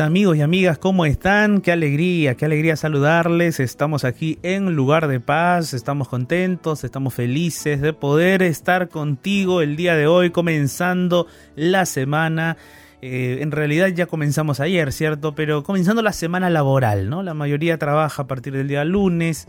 Amigos 0.00 0.36
y 0.36 0.42
amigas, 0.42 0.78
¿cómo 0.78 1.06
están? 1.06 1.60
Qué 1.60 1.72
alegría, 1.72 2.36
qué 2.36 2.44
alegría 2.44 2.76
saludarles. 2.76 3.58
Estamos 3.58 4.04
aquí 4.04 4.38
en 4.42 4.76
lugar 4.76 5.08
de 5.08 5.18
paz, 5.18 5.74
estamos 5.74 6.08
contentos, 6.08 6.84
estamos 6.84 7.14
felices 7.14 7.80
de 7.80 7.92
poder 7.92 8.42
estar 8.42 8.88
contigo 8.88 9.60
el 9.60 9.76
día 9.76 9.96
de 9.96 10.06
hoy, 10.06 10.30
comenzando 10.30 11.26
la 11.56 11.84
semana. 11.84 12.56
Eh, 13.02 13.38
en 13.40 13.50
realidad 13.50 13.88
ya 13.88 14.06
comenzamos 14.06 14.60
ayer, 14.60 14.92
¿cierto? 14.92 15.34
Pero 15.34 15.64
comenzando 15.64 16.02
la 16.02 16.12
semana 16.12 16.48
laboral, 16.48 17.10
¿no? 17.10 17.22
La 17.22 17.34
mayoría 17.34 17.78
trabaja 17.78 18.22
a 18.22 18.26
partir 18.26 18.52
del 18.52 18.68
día 18.68 18.84
lunes. 18.84 19.46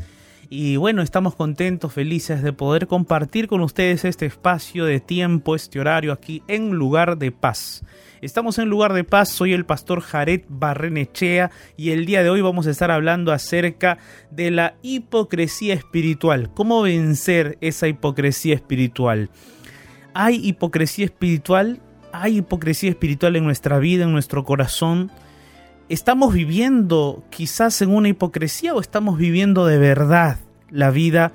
Y 0.51 0.77
bueno, 0.77 1.03
estamos 1.03 1.35
contentos, 1.35 1.93
felices 1.93 2.41
de 2.41 2.53
poder 2.53 2.87
compartir 2.87 3.47
con 3.47 3.61
ustedes 3.61 4.03
este 4.03 4.25
espacio 4.25 4.85
de 4.85 4.99
tiempo, 4.99 5.55
este 5.55 5.79
horario 5.79 6.11
aquí 6.11 6.41
en 6.47 6.71
lugar 6.71 7.19
de 7.19 7.31
paz. 7.31 7.83
Estamos 8.23 8.57
en 8.57 8.67
lugar 8.67 8.93
de 8.93 9.03
paz, 9.03 9.29
soy 9.29 9.53
el 9.53 9.67
pastor 9.67 10.01
Jared 10.01 10.41
Barrenechea 10.49 11.51
y 11.77 11.91
el 11.91 12.07
día 12.07 12.23
de 12.23 12.31
hoy 12.31 12.41
vamos 12.41 12.65
a 12.65 12.71
estar 12.71 12.89
hablando 12.89 13.31
acerca 13.31 13.99
de 14.31 14.49
la 14.49 14.73
hipocresía 14.81 15.75
espiritual. 15.75 16.51
¿Cómo 16.55 16.81
vencer 16.81 17.59
esa 17.61 17.87
hipocresía 17.87 18.55
espiritual? 18.55 19.29
¿Hay 20.15 20.47
hipocresía 20.47 21.05
espiritual? 21.05 21.79
¿Hay 22.11 22.37
hipocresía 22.37 22.89
espiritual 22.89 23.35
en 23.35 23.43
nuestra 23.43 23.77
vida, 23.77 24.05
en 24.05 24.13
nuestro 24.13 24.43
corazón? 24.43 25.11
¿Estamos 25.89 26.35
viviendo 26.35 27.23
quizás 27.31 27.81
en 27.81 27.89
una 27.89 28.09
hipocresía 28.09 28.75
o 28.75 28.79
estamos 28.79 29.17
viviendo 29.17 29.65
de 29.65 29.79
verdad 29.79 30.37
la 30.69 30.91
vida 30.91 31.31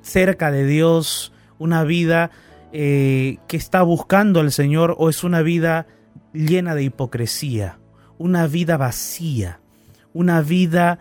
cerca 0.00 0.52
de 0.52 0.64
Dios, 0.64 1.32
una 1.58 1.82
vida 1.82 2.30
eh, 2.72 3.38
que 3.48 3.56
está 3.56 3.82
buscando 3.82 4.38
al 4.38 4.52
Señor 4.52 4.94
o 4.96 5.08
es 5.08 5.24
una 5.24 5.42
vida 5.42 5.88
llena 6.32 6.76
de 6.76 6.84
hipocresía, 6.84 7.80
una 8.16 8.46
vida 8.46 8.76
vacía, 8.76 9.58
una 10.14 10.40
vida 10.40 11.00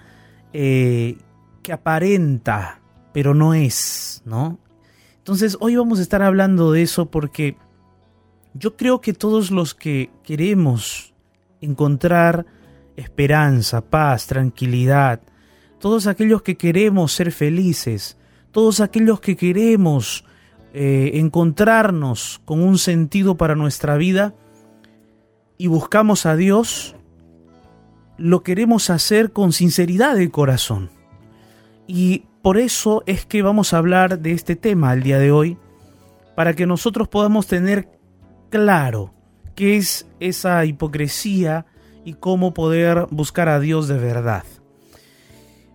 eh, 0.51 1.19
que 1.61 1.73
aparenta, 1.73 2.81
pero 3.13 3.35
no 3.35 3.53
es, 3.53 4.23
¿no? 4.25 4.57
Entonces 5.19 5.57
hoy 5.59 5.75
vamos 5.75 5.99
a 5.99 6.01
estar 6.01 6.23
hablando 6.23 6.71
de 6.71 6.81
eso 6.81 7.11
porque 7.11 7.55
yo 8.55 8.75
creo 8.75 8.99
que 8.99 9.13
todos 9.13 9.51
los 9.51 9.75
que 9.75 10.09
queremos 10.23 11.06
encontrar 11.61 12.45
esperanza, 12.95 13.81
paz, 13.81 14.27
tranquilidad, 14.27 15.21
todos 15.79 16.07
aquellos 16.07 16.41
que 16.41 16.57
queremos 16.57 17.13
ser 17.13 17.31
felices, 17.31 18.17
todos 18.51 18.81
aquellos 18.81 19.19
que 19.19 19.35
queremos 19.35 20.25
eh, 20.73 21.11
encontrarnos 21.15 22.41
con 22.45 22.61
un 22.61 22.77
sentido 22.77 23.37
para 23.37 23.55
nuestra 23.55 23.97
vida 23.97 24.33
y 25.57 25.67
buscamos 25.67 26.25
a 26.25 26.35
Dios, 26.35 26.95
lo 28.17 28.43
queremos 28.43 28.89
hacer 28.89 29.31
con 29.31 29.53
sinceridad 29.53 30.15
de 30.15 30.29
corazón. 30.29 30.89
Y 31.87 32.25
por 32.41 32.57
eso 32.57 33.03
es 33.05 33.25
que 33.25 33.41
vamos 33.41 33.73
a 33.73 33.77
hablar 33.77 34.19
de 34.19 34.31
este 34.31 34.55
tema 34.55 34.93
el 34.93 35.03
día 35.03 35.19
de 35.19 35.31
hoy, 35.31 35.57
para 36.35 36.53
que 36.53 36.65
nosotros 36.65 37.07
podamos 37.07 37.47
tener 37.47 37.89
claro 38.49 39.13
qué 39.57 39.75
es 39.75 40.07
esa 40.19 40.63
hipocresía 40.65 41.65
y 42.05 42.13
cómo 42.13 42.53
poder 42.53 43.07
buscar 43.09 43.49
a 43.49 43.59
Dios 43.59 43.87
de 43.87 43.97
verdad. 43.97 44.43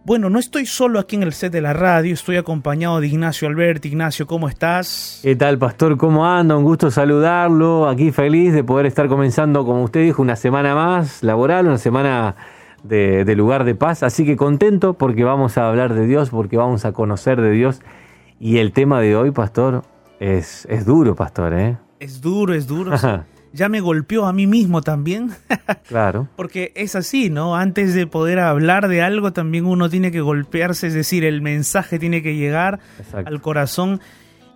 Bueno, 0.05 0.31
no 0.31 0.39
estoy 0.39 0.67
solo 0.67 1.01
aquí 1.01 1.17
en 1.17 1.25
el 1.25 1.33
set 1.33 1.53
de 1.53 1.61
la 1.61 1.73
radio, 1.73 2.15
estoy 2.15 2.37
acompañado 2.37 3.01
de 3.01 3.09
Ignacio 3.09 3.49
Alberti. 3.49 3.89
Ignacio, 3.89 4.27
¿cómo 4.27 4.49
estás? 4.49 5.21
¿Qué 5.23 5.35
tal, 5.35 5.59
pastor? 5.59 5.97
¿Cómo 5.97 6.25
anda? 6.25 6.57
Un 6.57 6.63
gusto 6.63 6.93
saludarlo. 6.93 7.89
Aquí 7.89 8.13
feliz 8.13 8.53
de 8.53 8.63
poder 8.63 8.87
estar 8.87 9.09
comenzando, 9.09 9.65
como 9.65 9.83
usted 9.83 10.03
dijo, 10.03 10.23
una 10.23 10.37
semana 10.37 10.77
más 10.77 11.23
laboral, 11.25 11.67
una 11.67 11.79
semana 11.79 12.37
de, 12.85 13.25
lugar 13.37 13.65
de 13.65 13.75
paz. 13.75 14.05
Así 14.05 14.25
que 14.25 14.37
contento 14.37 14.95
porque 14.95 15.25
vamos 15.25 15.59
a 15.59 15.69
hablar 15.69 15.93
de 15.95 16.07
Dios, 16.07 16.31
porque 16.31 16.57
vamos 16.57 16.85
a 16.85 16.93
conocer 16.93 17.41
de 17.41 17.51
Dios. 17.51 17.81
Y 18.39 18.59
el 18.59 18.73
tema 18.73 19.01
de 19.01 19.17
hoy, 19.17 19.33
pastor, 19.33 19.83
es, 20.21 20.67
es 20.71 20.85
duro, 20.85 21.17
pastor, 21.17 21.53
¿eh? 21.55 21.79
Es 21.99 22.21
duro, 22.21 22.55
es 22.55 22.67
duro 22.67 22.93
ya 23.53 23.69
me 23.69 23.81
golpeó 23.81 24.27
a 24.27 24.33
mí 24.33 24.47
mismo 24.47 24.83
también. 24.83 25.31
claro. 25.89 26.29
Porque 26.37 26.73
es 26.75 26.97
así, 26.97 27.31
¿no? 27.31 27.57
Antes 27.57 27.95
de 27.95 28.07
poder 28.07 28.39
hablar 28.39 28.89
de 28.89 29.03
algo 29.03 29.33
también 29.33 29.67
uno 29.67 29.91
tiene 29.91 30.11
que 30.11 30.21
golpearse, 30.21 30.87
es 30.87 30.95
decir, 30.95 31.25
el 31.25 31.43
mensaje 31.43 31.99
tiene 31.99 32.23
que 32.23 32.37
llegar 32.37 32.81
al 33.13 33.41
corazón. 33.41 34.01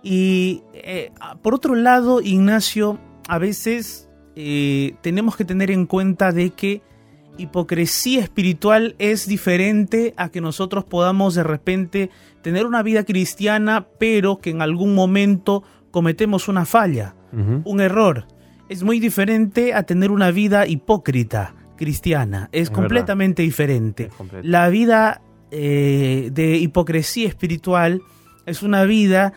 Y 0.03 0.63
eh, 0.73 1.11
por 1.41 1.53
otro 1.53 1.75
lado, 1.75 2.21
Ignacio, 2.21 2.99
a 3.27 3.37
veces 3.37 4.09
eh, 4.35 4.95
tenemos 5.01 5.35
que 5.35 5.45
tener 5.45 5.71
en 5.71 5.85
cuenta 5.85 6.31
de 6.31 6.51
que 6.51 6.81
hipocresía 7.37 8.21
espiritual 8.21 8.95
es 8.97 9.27
diferente 9.27 10.15
a 10.17 10.29
que 10.29 10.41
nosotros 10.41 10.85
podamos 10.85 11.35
de 11.35 11.43
repente 11.43 12.09
tener 12.41 12.65
una 12.65 12.81
vida 12.81 13.03
cristiana, 13.03 13.85
pero 13.99 14.39
que 14.39 14.49
en 14.49 14.63
algún 14.63 14.95
momento 14.95 15.63
cometemos 15.91 16.47
una 16.47 16.65
falla, 16.65 17.13
un 17.65 17.81
error 17.81 18.25
es 18.69 18.83
muy 18.83 18.99
diferente 18.99 19.73
a 19.73 19.83
tener 19.83 20.11
una 20.11 20.31
vida 20.31 20.67
hipócrita 20.67 21.53
cristiana. 21.77 22.49
Es, 22.51 22.69
completamente 22.69 23.43
diferente. 23.43 24.09
la 24.41 24.69
vida 24.69 25.21
eh, 25.51 26.29
de 26.33 26.57
hipocresía 26.57 27.27
espiritual 27.27 28.01
es 28.45 28.63
una 28.63 28.83
vida 28.83 29.33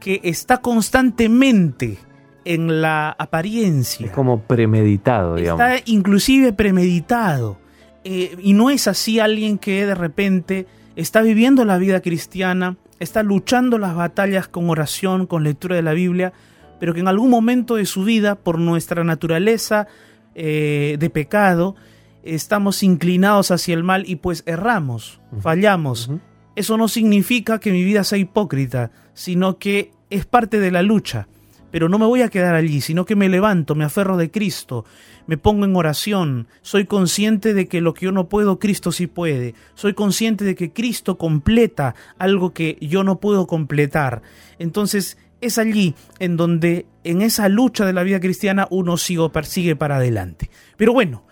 que 0.00 0.20
está 0.24 0.58
constantemente 0.58 1.98
en 2.44 2.80
la 2.80 3.10
apariencia. 3.18 4.06
Es 4.06 4.12
como 4.12 4.40
premeditado, 4.42 5.34
digamos. 5.34 5.60
Está 5.60 5.82
inclusive 5.90 6.52
premeditado. 6.52 7.58
Eh, 8.04 8.36
y 8.40 8.52
no 8.52 8.70
es 8.70 8.86
así 8.86 9.18
alguien 9.18 9.58
que 9.58 9.84
de 9.84 9.94
repente 9.96 10.66
está 10.94 11.22
viviendo 11.22 11.64
la 11.64 11.76
vida 11.76 12.00
cristiana, 12.00 12.76
está 13.00 13.24
luchando 13.24 13.78
las 13.78 13.96
batallas 13.96 14.46
con 14.46 14.70
oración, 14.70 15.26
con 15.26 15.42
lectura 15.42 15.74
de 15.74 15.82
la 15.82 15.92
Biblia, 15.92 16.32
pero 16.78 16.94
que 16.94 17.00
en 17.00 17.08
algún 17.08 17.30
momento 17.30 17.76
de 17.76 17.86
su 17.86 18.04
vida, 18.04 18.34
por 18.34 18.58
nuestra 18.58 19.04
naturaleza 19.04 19.86
eh, 20.34 20.96
de 20.98 21.10
pecado, 21.10 21.76
estamos 22.22 22.82
inclinados 22.82 23.50
hacia 23.50 23.74
el 23.74 23.84
mal 23.84 24.04
y 24.06 24.16
pues 24.16 24.42
erramos, 24.46 25.20
fallamos. 25.40 26.10
Eso 26.56 26.76
no 26.76 26.88
significa 26.88 27.60
que 27.60 27.72
mi 27.72 27.84
vida 27.84 28.04
sea 28.04 28.18
hipócrita, 28.18 28.90
sino 29.14 29.58
que 29.58 29.92
es 30.10 30.26
parte 30.26 30.60
de 30.60 30.70
la 30.70 30.82
lucha. 30.82 31.28
Pero 31.70 31.88
no 31.88 31.98
me 31.98 32.06
voy 32.06 32.22
a 32.22 32.28
quedar 32.28 32.54
allí, 32.54 32.80
sino 32.80 33.04
que 33.04 33.16
me 33.16 33.28
levanto, 33.28 33.74
me 33.74 33.84
aferro 33.84 34.16
de 34.16 34.30
Cristo, 34.30 34.84
me 35.26 35.36
pongo 35.36 35.64
en 35.64 35.76
oración, 35.76 36.46
soy 36.62 36.86
consciente 36.86 37.54
de 37.54 37.66
que 37.66 37.80
lo 37.80 37.92
que 37.92 38.06
yo 38.06 38.12
no 38.12 38.28
puedo, 38.28 38.58
Cristo 38.58 38.92
sí 38.92 39.06
puede, 39.06 39.54
soy 39.74 39.92
consciente 39.92 40.44
de 40.44 40.54
que 40.54 40.72
Cristo 40.72 41.18
completa 41.18 41.94
algo 42.18 42.54
que 42.54 42.78
yo 42.80 43.04
no 43.04 43.20
puedo 43.20 43.46
completar. 43.46 44.22
Entonces, 44.58 45.18
es 45.40 45.58
allí 45.58 45.94
en 46.18 46.36
donde 46.36 46.86
en 47.04 47.22
esa 47.22 47.48
lucha 47.48 47.84
de 47.84 47.92
la 47.92 48.02
vida 48.02 48.20
cristiana 48.20 48.66
uno 48.70 48.96
sigue 48.96 49.28
persigue 49.30 49.76
para 49.76 49.96
adelante. 49.96 50.50
Pero 50.76 50.92
bueno, 50.92 51.24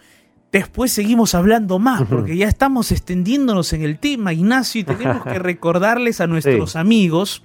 después 0.53 0.93
seguimos 0.93 1.35
hablando 1.35 1.79
más, 1.79 2.03
porque 2.03 2.37
ya 2.37 2.49
estamos 2.49 2.93
extendiéndonos 2.93 3.73
en 3.73 3.83
el 3.83 3.99
tema, 3.99 4.33
Ignacio, 4.33 4.83
y 4.83 4.85
tenemos 4.85 5.25
que 5.25 5.39
recordarles 5.39 6.21
a 6.21 6.27
nuestros 6.27 6.77
amigos 6.77 7.43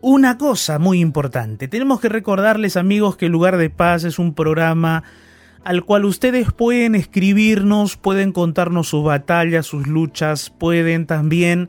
una 0.00 0.38
cosa 0.38 0.78
muy 0.78 1.00
importante. 1.00 1.68
Tenemos 1.68 2.00
que 2.00 2.08
recordarles, 2.08 2.76
amigos, 2.76 3.16
que 3.16 3.26
el 3.26 3.32
Lugar 3.32 3.56
de 3.56 3.70
Paz 3.70 4.04
es 4.04 4.18
un 4.18 4.34
programa 4.34 5.04
al 5.64 5.84
cual 5.84 6.04
ustedes 6.04 6.52
pueden 6.52 6.94
escribirnos, 6.94 7.96
pueden 7.96 8.32
contarnos 8.32 8.88
sus 8.88 9.04
batallas, 9.04 9.66
sus 9.66 9.86
luchas, 9.86 10.50
pueden 10.50 11.06
también 11.06 11.68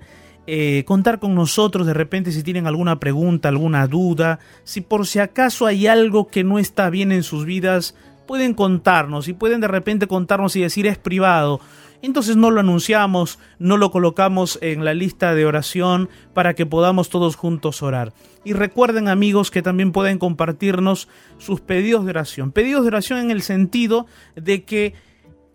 eh, 0.51 0.84
contar 0.84 1.19
con 1.19 1.36
nosotros 1.36 1.86
de 1.86 1.94
repente 1.94 2.31
si 2.31 2.42
tienen 2.42 2.66
alguna 2.66 3.00
pregunta, 3.00 3.50
alguna 3.50 3.86
duda, 3.86 4.40
si 4.63 4.81
por 4.81 5.06
si 5.06 5.19
acaso 5.19 5.68
hay 5.68 5.86
algo 5.86 6.25
que 6.28 6.44
no 6.44 6.57
está 6.57 6.90
bien 6.90 7.12
en 7.12 7.22
sus 7.22 7.46
vidas, 7.46 7.94
pueden 8.25 8.56
contarnos 8.56 9.28
y 9.28 9.34
pueden 9.34 9.62
de 9.62 9.68
repente 9.68 10.07
contarnos 10.07 10.56
y 10.56 10.62
decir 10.62 10.88
es 10.88 10.98
privado. 10.98 11.60
Entonces 12.01 12.36
no 12.36 12.50
lo 12.50 12.62
anunciamos, 12.62 13.38
no 13.60 13.78
lo 13.78 13.92
colocamos 13.92 14.57
en 14.63 14.84
la 14.84 14.96
lista 14.96 15.36
de 15.36 15.46
oración 15.46 16.10
para 16.34 16.56
que 16.56 16.66
podamos 16.66 17.10
todos 17.10 17.36
juntos 17.36 17.84
orar. 17.84 18.12
Y 18.44 18.54
recuerden 18.54 19.07
amigos 19.07 19.51
que 19.51 19.62
también 19.62 19.92
pueden 19.92 20.18
compartirnos 20.18 21.10
sus 21.38 21.62
pedidos 21.62 22.06
de 22.06 22.10
oración. 22.10 22.51
Pedidos 22.51 22.81
de 22.81 22.88
oración 22.88 23.19
en 23.19 23.30
el 23.30 23.44
sentido 23.44 24.07
de 24.36 24.63
que 24.63 24.96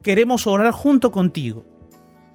queremos 0.02 0.46
orar 0.46 0.70
junto 0.70 1.10
contigo. 1.10 1.66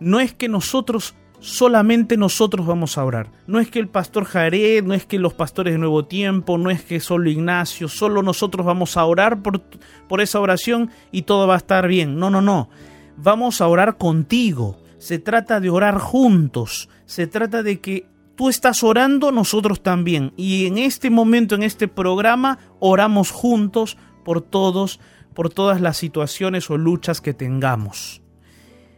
No 0.02 0.20
es 0.20 0.34
que 0.34 0.50
nosotros 0.50 1.16
solamente 1.40 2.18
nosotros 2.18 2.66
vamos 2.66 2.98
a 2.98 3.06
orar. 3.06 3.32
No 3.48 3.60
es 3.60 3.70
que 3.70 3.80
el 3.80 3.88
pastor 3.88 4.26
Jared, 4.26 4.84
no 4.84 4.94
es 4.94 5.06
que 5.06 5.20
los 5.20 5.34
pastores 5.34 5.74
de 5.74 5.80
Nuevo 5.80 6.06
Tiempo, 6.06 6.58
no 6.58 6.70
es 6.70 6.84
que 6.84 7.00
solo 7.00 7.30
Ignacio, 7.30 7.88
solo 7.88 8.22
nosotros 8.24 8.66
vamos 8.66 8.98
a 8.98 9.06
orar 9.06 9.42
por, 9.42 9.62
por 10.08 10.22
esa 10.22 10.40
oración 10.40 10.92
y 11.12 11.24
todo 11.24 11.48
va 11.48 11.56
a 11.56 11.58
estar 11.58 11.88
bien. 11.88 12.18
No, 12.18 12.30
no, 12.30 12.42
no. 12.42 12.70
Vamos 13.18 13.62
a 13.62 13.68
orar 13.68 13.98
contigo. 13.98 14.78
Se 14.98 15.20
trata 15.20 15.60
de 15.60 15.70
orar 15.70 15.98
juntos. 16.00 16.90
Se 17.06 17.28
trata 17.28 17.64
de 17.64 17.80
que 17.80 18.06
tú 18.36 18.50
estás 18.50 18.84
orando, 18.84 19.32
nosotros 19.32 19.82
también. 19.82 20.34
Y 20.38 20.66
en 20.66 20.78
este 20.78 21.10
momento, 21.10 21.56
en 21.56 21.64
este 21.64 21.88
programa, 21.88 22.60
oramos 22.80 23.32
juntos 23.32 23.98
por 24.24 24.42
todos 24.42 25.00
por 25.40 25.50
todas 25.50 25.80
las 25.80 25.96
situaciones 25.96 26.70
o 26.70 26.78
luchas 26.78 27.22
que 27.22 27.34
tengamos. 27.34 28.22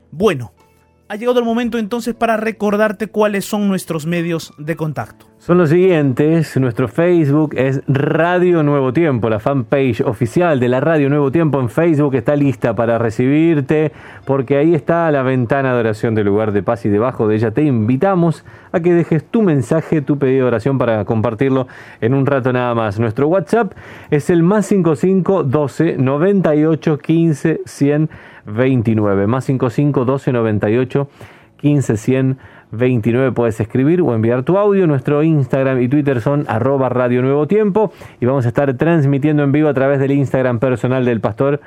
Bueno, 0.09 0.53
ha 1.11 1.17
llegado 1.17 1.39
el 1.39 1.45
momento 1.45 1.77
entonces 1.77 2.15
para 2.15 2.37
recordarte 2.37 3.07
cuáles 3.07 3.43
son 3.43 3.67
nuestros 3.67 4.05
medios 4.05 4.53
de 4.57 4.77
contacto. 4.77 5.25
Son 5.39 5.57
los 5.57 5.69
siguientes. 5.69 6.55
Nuestro 6.55 6.87
Facebook 6.87 7.53
es 7.57 7.81
Radio 7.85 8.63
Nuevo 8.63 8.93
Tiempo. 8.93 9.29
La 9.29 9.41
fanpage 9.41 9.99
oficial 10.01 10.61
de 10.61 10.69
la 10.69 10.79
Radio 10.79 11.09
Nuevo 11.09 11.29
Tiempo 11.29 11.59
en 11.59 11.67
Facebook 11.67 12.15
está 12.15 12.37
lista 12.37 12.75
para 12.75 12.97
recibirte 12.97 13.91
porque 14.23 14.55
ahí 14.55 14.73
está 14.73 15.11
la 15.11 15.21
ventana 15.21 15.73
de 15.73 15.81
oración 15.81 16.15
del 16.15 16.27
lugar 16.27 16.53
de 16.53 16.63
paz 16.63 16.85
y 16.85 16.89
debajo 16.89 17.27
de 17.27 17.35
ella 17.35 17.51
te 17.51 17.63
invitamos 17.63 18.45
a 18.71 18.79
que 18.79 18.93
dejes 18.93 19.25
tu 19.25 19.41
mensaje, 19.41 20.01
tu 20.01 20.17
pedido 20.17 20.45
de 20.45 20.47
oración 20.47 20.77
para 20.77 21.03
compartirlo 21.03 21.67
en 21.99 22.13
un 22.13 22.25
rato 22.25 22.53
nada 22.53 22.73
más. 22.73 23.01
Nuestro 23.01 23.27
WhatsApp 23.27 23.73
es 24.11 24.29
el 24.29 24.43
más 24.43 24.67
55 24.67 25.43
12 25.43 25.97
98 25.97 26.97
15 26.99 27.61
100 27.65 28.09
29. 28.45 29.27
Más 29.27 29.45
55 29.45 30.05
12 30.05 30.31
98 30.31 31.07
15 31.57 31.97
100 31.97 32.37
29 32.71 33.31
puedes 33.33 33.59
escribir 33.59 34.01
o 34.01 34.15
enviar 34.15 34.43
tu 34.43 34.57
audio. 34.57 34.87
Nuestro 34.87 35.21
Instagram 35.23 35.81
y 35.81 35.87
Twitter 35.87 36.21
son 36.21 36.45
arroba 36.47 36.89
Radio 36.89 37.21
Nuevo 37.21 37.47
Tiempo 37.47 37.91
y 38.19 38.25
vamos 38.25 38.45
a 38.45 38.49
estar 38.49 38.73
transmitiendo 38.75 39.43
en 39.43 39.51
vivo 39.51 39.69
a 39.69 39.73
través 39.73 39.99
del 39.99 40.11
Instagram 40.11 40.59
personal 40.59 41.05
del 41.05 41.19
pastor 41.21 41.61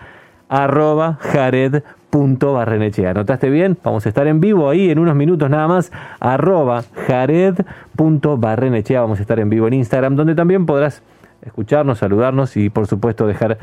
arroba 0.48 1.18
jared.barrenechea. 1.20 3.14
¿Notaste 3.14 3.50
bien? 3.50 3.76
Vamos 3.82 4.06
a 4.06 4.08
estar 4.08 4.26
en 4.26 4.40
vivo 4.40 4.70
ahí 4.70 4.90
en 4.90 4.98
unos 4.98 5.14
minutos 5.14 5.50
nada 5.50 5.68
más 5.68 5.92
arroba 6.20 6.82
jared.barrenechea. 7.06 9.00
Vamos 9.00 9.18
a 9.18 9.22
estar 9.22 9.38
en 9.38 9.50
vivo 9.50 9.68
en 9.68 9.74
Instagram 9.74 10.16
donde 10.16 10.34
también 10.34 10.64
podrás 10.66 11.02
escucharnos, 11.42 11.98
saludarnos 11.98 12.56
y 12.56 12.70
por 12.70 12.86
supuesto 12.86 13.26
dejar 13.26 13.58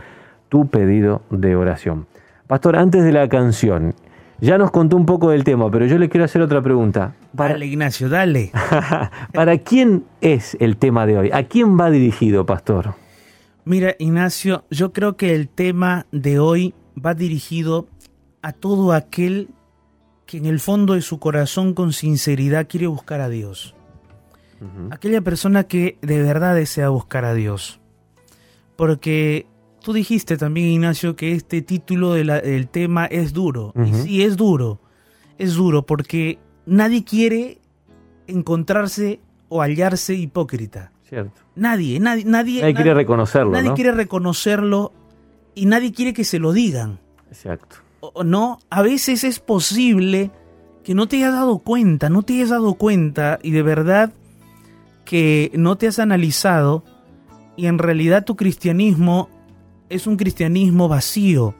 tu 0.49 0.67
pedido 0.67 1.23
de 1.29 1.55
oración. 1.55 2.10
Pastor, 2.51 2.75
antes 2.75 3.05
de 3.05 3.13
la 3.13 3.29
canción, 3.29 3.95
ya 4.41 4.57
nos 4.57 4.71
contó 4.71 4.97
un 4.97 5.05
poco 5.05 5.29
del 5.29 5.45
tema, 5.45 5.71
pero 5.71 5.85
yo 5.85 5.97
le 5.97 6.09
quiero 6.09 6.25
hacer 6.25 6.41
otra 6.41 6.61
pregunta. 6.61 7.15
Dale, 7.31 7.65
Ignacio, 7.65 8.09
dale. 8.09 8.51
¿Para 9.33 9.57
quién 9.59 10.03
es 10.19 10.57
el 10.59 10.75
tema 10.75 11.05
de 11.05 11.17
hoy? 11.17 11.29
¿A 11.31 11.43
quién 11.43 11.79
va 11.79 11.89
dirigido, 11.89 12.45
Pastor? 12.45 12.95
Mira, 13.63 13.95
Ignacio, 13.99 14.65
yo 14.69 14.91
creo 14.91 15.15
que 15.15 15.33
el 15.33 15.47
tema 15.47 16.07
de 16.11 16.39
hoy 16.39 16.73
va 16.93 17.13
dirigido 17.13 17.87
a 18.41 18.51
todo 18.51 18.91
aquel 18.91 19.47
que 20.25 20.35
en 20.35 20.45
el 20.45 20.59
fondo 20.59 20.95
de 20.95 21.01
su 21.01 21.19
corazón 21.19 21.73
con 21.73 21.93
sinceridad 21.93 22.67
quiere 22.67 22.87
buscar 22.87 23.21
a 23.21 23.29
Dios. 23.29 23.75
Aquella 24.89 25.21
persona 25.21 25.63
que 25.63 25.97
de 26.01 26.21
verdad 26.21 26.53
desea 26.53 26.89
buscar 26.89 27.23
a 27.23 27.33
Dios. 27.33 27.79
Porque 28.75 29.47
Tú 29.83 29.93
dijiste 29.93 30.37
también, 30.37 30.67
Ignacio, 30.67 31.15
que 31.15 31.31
este 31.31 31.61
título 31.61 32.13
del 32.13 32.67
tema 32.69 33.05
es 33.05 33.33
duro. 33.33 33.73
Y 33.83 33.93
sí, 33.93 34.23
es 34.23 34.37
duro. 34.37 34.79
Es 35.37 35.55
duro 35.55 35.85
porque 35.85 36.37
nadie 36.65 37.03
quiere 37.03 37.59
encontrarse 38.27 39.19
o 39.49 39.61
hallarse 39.61 40.13
hipócrita. 40.13 40.91
Cierto. 41.09 41.41
Nadie, 41.55 41.99
nadie, 41.99 42.25
nadie. 42.25 42.61
Nadie, 42.61 42.75
quiere 42.75 42.93
reconocerlo. 42.93 43.51
Nadie 43.51 43.73
quiere 43.73 43.91
reconocerlo 43.91 44.93
y 45.55 45.65
nadie 45.65 45.91
quiere 45.91 46.13
que 46.13 46.23
se 46.23 46.39
lo 46.39 46.53
digan. 46.53 46.99
Exacto. 47.29 47.77
O, 48.01 48.23
no, 48.23 48.59
a 48.69 48.81
veces 48.81 49.23
es 49.23 49.39
posible 49.39 50.31
que 50.83 50.93
no 50.93 51.07
te 51.07 51.17
hayas 51.17 51.33
dado 51.33 51.59
cuenta, 51.59 52.09
no 52.09 52.23
te 52.23 52.33
hayas 52.33 52.49
dado 52.49 52.75
cuenta 52.75 53.39
y 53.41 53.51
de 53.51 53.61
verdad 53.61 54.13
que 55.05 55.51
no 55.55 55.77
te 55.77 55.87
has 55.87 55.99
analizado 55.99 56.83
y 57.57 57.67
en 57.67 57.77
realidad 57.77 58.23
tu 58.23 58.35
cristianismo 58.35 59.29
es 59.91 60.07
un 60.07 60.15
cristianismo 60.15 60.87
vacío, 60.87 61.53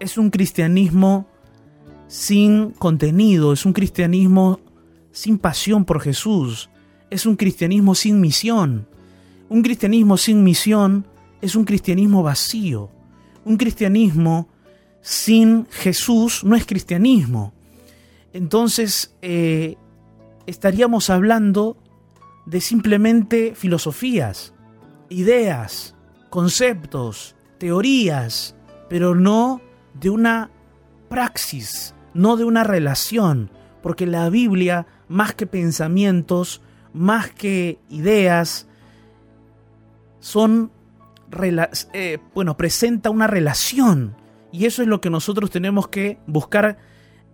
es 0.00 0.16
un 0.16 0.30
cristianismo 0.30 1.26
sin 2.08 2.70
contenido, 2.70 3.52
es 3.52 3.66
un 3.66 3.74
cristianismo 3.74 4.60
sin 5.12 5.36
pasión 5.36 5.84
por 5.84 6.00
Jesús, 6.00 6.70
es 7.10 7.26
un 7.26 7.36
cristianismo 7.36 7.94
sin 7.94 8.18
misión. 8.18 8.88
Un 9.50 9.60
cristianismo 9.60 10.16
sin 10.16 10.42
misión 10.42 11.06
es 11.42 11.54
un 11.54 11.66
cristianismo 11.66 12.22
vacío. 12.22 12.88
Un 13.44 13.58
cristianismo 13.58 14.48
sin 15.02 15.66
Jesús 15.66 16.44
no 16.44 16.56
es 16.56 16.64
cristianismo. 16.64 17.52
Entonces 18.32 19.14
eh, 19.20 19.76
estaríamos 20.46 21.10
hablando 21.10 21.76
de 22.46 22.62
simplemente 22.62 23.54
filosofías, 23.54 24.54
ideas, 25.10 25.94
conceptos, 26.30 27.33
teorías, 27.58 28.54
pero 28.88 29.14
no 29.14 29.60
de 29.94 30.10
una 30.10 30.50
praxis, 31.08 31.94
no 32.12 32.36
de 32.36 32.44
una 32.44 32.64
relación, 32.64 33.50
porque 33.82 34.06
la 34.06 34.28
Biblia, 34.30 34.86
más 35.08 35.34
que 35.34 35.46
pensamientos, 35.46 36.62
más 36.92 37.30
que 37.30 37.78
ideas, 37.90 38.66
son, 40.20 40.70
eh, 41.92 42.18
bueno, 42.34 42.56
presenta 42.56 43.10
una 43.10 43.26
relación. 43.26 44.16
Y 44.52 44.66
eso 44.66 44.82
es 44.82 44.88
lo 44.88 45.00
que 45.00 45.10
nosotros 45.10 45.50
tenemos 45.50 45.88
que 45.88 46.18
buscar 46.26 46.78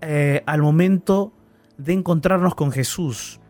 eh, 0.00 0.42
al 0.46 0.62
momento 0.62 1.32
de 1.76 1.92
encontrarnos 1.92 2.54
con 2.54 2.72
Jesús. 2.72 3.40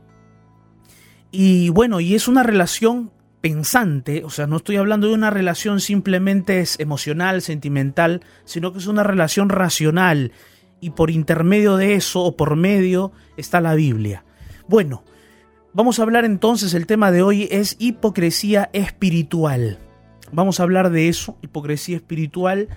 Y 1.31 1.69
bueno, 1.71 2.01
y 2.01 2.15
es 2.15 2.29
una 2.29 2.43
relación 2.43 3.13
pensante, 3.41 4.25
o 4.25 4.31
sea, 4.31 4.47
no 4.47 4.59
estoy 4.59 4.77
hablando 4.77 5.09
de 5.09 5.15
una 5.15 5.31
relación 5.31 5.81
simplemente 5.81 6.63
emocional, 6.79 7.43
sentimental, 7.43 8.23
sino 8.45 8.73
que 8.73 8.79
es 8.79 8.87
una 8.87 9.03
relación 9.03 9.49
racional 9.49 10.33
y 10.81 10.91
por 10.91 11.11
intermedio 11.11 11.77
de 11.77 11.95
eso 11.95 12.23
o 12.23 12.37
por 12.37 12.57
medio 12.57 13.13
está 13.37 13.61
la 13.61 13.75
Biblia. 13.75 14.25
Bueno, 14.69 15.05
vamos 15.73 15.99
a 15.99 16.03
hablar 16.03 16.25
entonces, 16.25 16.75
el 16.75 16.87
tema 16.87 17.11
de 17.11 17.23
hoy 17.23 17.49
es 17.51 17.77
hipocresía 17.79 18.71
espiritual. 18.73 19.79
Vamos 20.33 20.61
a 20.61 20.63
hablar 20.63 20.91
de 20.91 21.09
eso, 21.09 21.37
hipocresía 21.43 21.97
espiritual. 21.97 22.69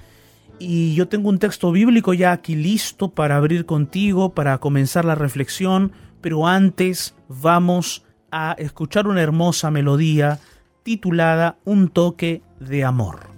Y 0.60 0.96
yo 0.96 1.08
tengo 1.08 1.30
un 1.30 1.40
texto 1.40 1.72
bíblico 1.72 2.14
ya 2.14 2.32
aquí 2.32 2.56
listo 2.56 3.10
para 3.10 3.36
abrir 3.36 3.66
contigo, 3.66 4.34
para 4.34 4.58
comenzar 4.60 5.04
la 5.04 5.16
reflexión, 5.16 5.92
pero 6.22 6.48
antes 6.48 7.16
vamos 7.28 8.06
a 8.32 8.56
escuchar 8.58 9.08
una 9.08 9.22
hermosa 9.22 9.72
melodía 9.72 10.40
titulada 10.84 11.58
Un 11.64 11.88
toque 11.88 12.42
de 12.60 12.84
amor. 12.84 13.32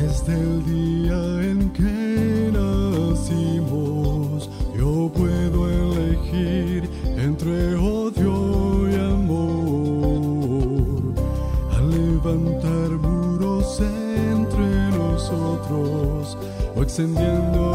Desde 0.00 0.32
el 0.34 0.64
día 0.64 1.20
en 1.50 1.70
que 1.72 2.50
nacimos, 2.52 4.50
yo 4.76 5.10
puedo 5.14 5.68
elegir 5.70 6.88
entre 7.16 7.74
odio 7.76 8.90
y 8.90 8.94
amor. 8.94 10.22
Al 11.76 11.90
levantar 11.90 12.90
muros 12.90 13.80
entre 13.80 14.90
nosotros 14.90 16.38
o 16.74 16.82
extendiendo 16.82 17.65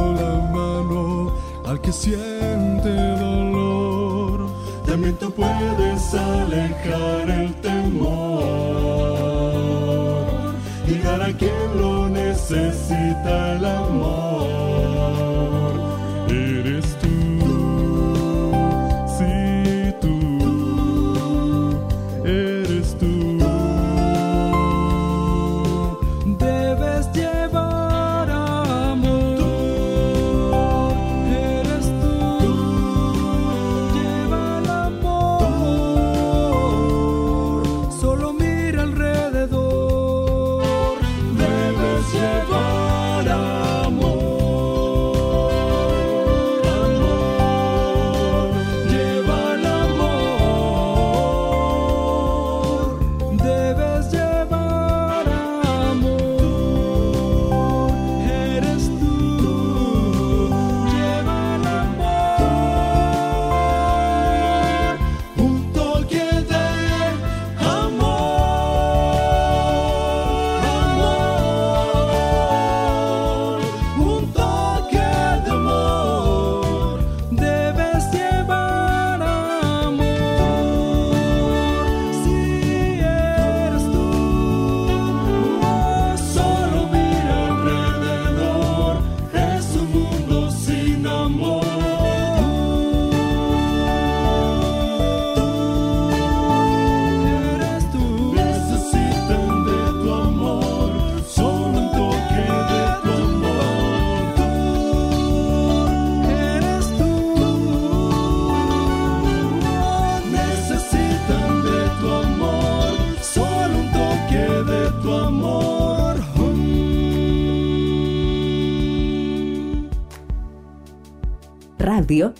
que 1.81 1.91
siente 1.91 2.89
dolor. 3.17 4.50
También 4.85 5.15
tú 5.15 5.31
puedes 5.31 6.13
alejar 6.13 7.29
el 7.29 7.53
temor 7.55 8.11
y 10.88 10.93
dar 11.00 11.21
a 11.21 11.33
quien 11.33 11.77
lo 11.77 12.09
necesita 12.09 13.53
el 13.53 13.65
amor. 13.65 14.30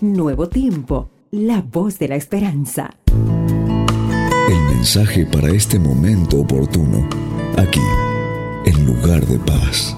Nuevo 0.02 0.48
Tiempo, 0.48 1.10
la 1.32 1.62
voz 1.62 2.00
de 2.00 2.08
la 2.08 2.16
esperanza. 2.16 2.90
El 4.50 4.76
mensaje 4.76 5.26
para 5.26 5.50
este 5.50 5.80
momento 5.80 6.42
oportuno, 6.42 7.08
aquí, 7.58 7.82
en 8.66 8.86
lugar 8.86 9.26
de 9.26 9.40
paz. 9.40 9.96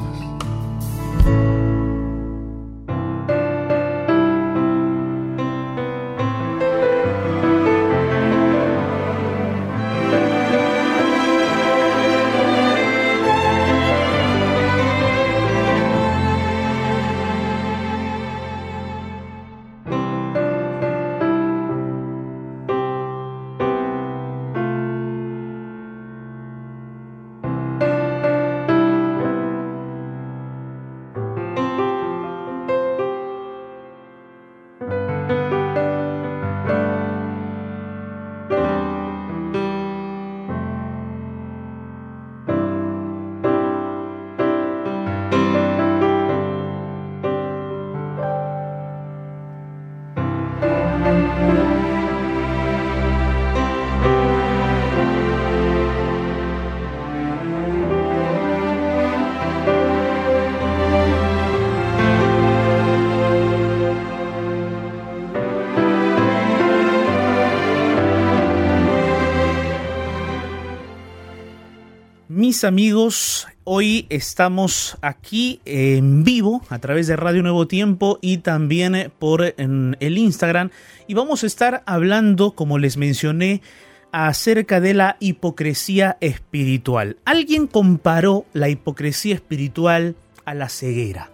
Mis 72.53 72.63
amigos, 72.65 73.47
hoy 73.63 74.05
estamos 74.09 74.95
aquí 75.01 75.59
en 75.65 76.23
vivo 76.23 76.61
a 76.69 76.77
través 76.77 77.07
de 77.07 77.15
Radio 77.15 77.41
Nuevo 77.41 77.67
Tiempo 77.67 78.19
y 78.21 78.37
también 78.37 79.11
por 79.17 79.55
en 79.57 79.97
el 79.99 80.19
Instagram 80.19 80.69
y 81.07 81.15
vamos 81.15 81.43
a 81.43 81.47
estar 81.47 81.81
hablando, 81.87 82.51
como 82.51 82.77
les 82.77 82.95
mencioné, 82.95 83.63
acerca 84.11 84.79
de 84.79 84.93
la 84.93 85.17
hipocresía 85.19 86.17
espiritual. 86.21 87.17
Alguien 87.25 87.65
comparó 87.65 88.45
la 88.53 88.69
hipocresía 88.69 89.33
espiritual 89.33 90.15
a 90.45 90.53
la 90.53 90.69
ceguera, 90.69 91.31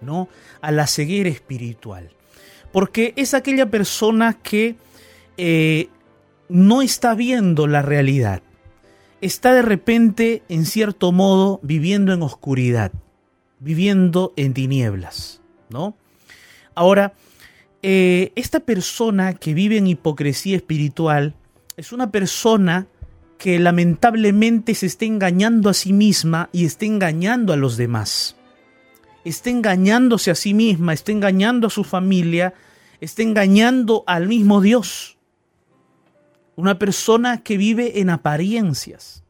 ¿no? 0.00 0.28
A 0.60 0.70
la 0.70 0.86
ceguera 0.86 1.30
espiritual. 1.30 2.10
Porque 2.70 3.12
es 3.16 3.34
aquella 3.34 3.70
persona 3.70 4.34
que 4.40 4.76
eh, 5.36 5.88
no 6.48 6.80
está 6.80 7.16
viendo 7.16 7.66
la 7.66 7.82
realidad 7.82 8.42
está 9.20 9.52
de 9.52 9.62
repente, 9.62 10.42
en 10.48 10.64
cierto 10.66 11.12
modo, 11.12 11.60
viviendo 11.62 12.12
en 12.12 12.22
oscuridad, 12.22 12.92
viviendo 13.58 14.32
en 14.36 14.54
tinieblas, 14.54 15.40
¿no? 15.68 15.96
Ahora, 16.74 17.14
eh, 17.82 18.32
esta 18.36 18.60
persona 18.60 19.34
que 19.34 19.54
vive 19.54 19.76
en 19.76 19.86
hipocresía 19.86 20.56
espiritual 20.56 21.34
es 21.76 21.92
una 21.92 22.10
persona 22.10 22.86
que 23.38 23.58
lamentablemente 23.58 24.74
se 24.74 24.86
está 24.86 25.06
engañando 25.06 25.70
a 25.70 25.74
sí 25.74 25.92
misma 25.92 26.50
y 26.52 26.66
está 26.66 26.84
engañando 26.84 27.52
a 27.52 27.56
los 27.56 27.76
demás. 27.76 28.36
Está 29.24 29.50
engañándose 29.50 30.30
a 30.30 30.34
sí 30.34 30.54
misma, 30.54 30.92
está 30.92 31.12
engañando 31.12 31.66
a 31.66 31.70
su 31.70 31.84
familia, 31.84 32.54
está 33.00 33.22
engañando 33.22 34.04
al 34.06 34.28
mismo 34.28 34.60
Dios 34.60 35.16
una 36.60 36.78
persona 36.78 37.42
que 37.42 37.56
vive 37.56 38.00
en 38.00 38.10
apariencias. 38.10 39.24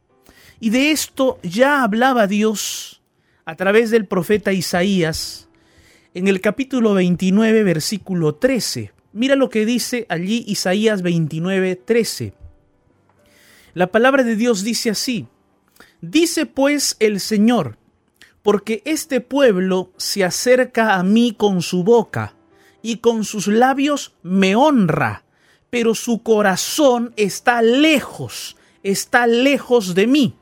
Y 0.59 0.71
de 0.71 0.91
esto 0.91 1.39
ya 1.43 1.83
hablaba 1.83 2.27
Dios 2.27 3.03
a 3.45 3.57
través 3.57 3.91
del 3.91 4.07
profeta 4.07 4.53
Isaías 4.53 5.49
en 6.13 6.29
el 6.29 6.41
capítulo 6.41 6.95
29, 6.95 7.63
versículo 7.63 8.35
13. 8.35 8.93
Mira 9.13 9.37
lo 9.37 9.49
que 9.49 9.65
dice 9.65 10.07
allí 10.09 10.45
Isaías 10.47 11.03
29, 11.03 11.77
13. 11.77 12.35
La 13.75 13.91
palabra 13.91 14.25
de 14.25 14.37
Dios 14.37 14.63
dice 14.63 14.91
así, 14.91 15.27
dice 16.01 16.47
pues 16.47 16.97
el 16.99 17.21
Señor, 17.21 17.79
porque 18.43 18.83
este 18.85 19.21
pueblo 19.21 19.93
se 19.97 20.25
acerca 20.25 20.97
a 20.97 21.03
mí 21.03 21.35
con 21.37 21.63
su 21.63 21.85
boca 21.85 22.35
y 22.83 22.97
con 22.97 23.25
sus 23.25 23.47
labios 23.47 24.15
me 24.23 24.57
honra, 24.57 25.25
pero 25.71 25.95
su 25.95 26.23
corazón 26.23 27.15
está 27.17 27.63
lejos, 27.63 28.57
está 28.83 29.27
lejos 29.27 29.95
de 29.95 30.07
mí, 30.07 30.35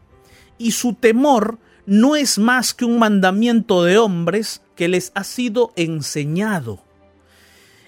y 0.57 0.73
su 0.73 0.95
temor 0.95 1.59
no 1.87 2.17
es 2.17 2.39
más 2.39 2.75
que 2.75 2.85
un 2.85 2.99
mandamiento 2.99 3.85
de 3.85 3.99
hombres 3.99 4.63
que 4.75 4.89
les 4.89 5.13
ha 5.15 5.25
sido 5.25 5.73
enseñado. 5.77 6.83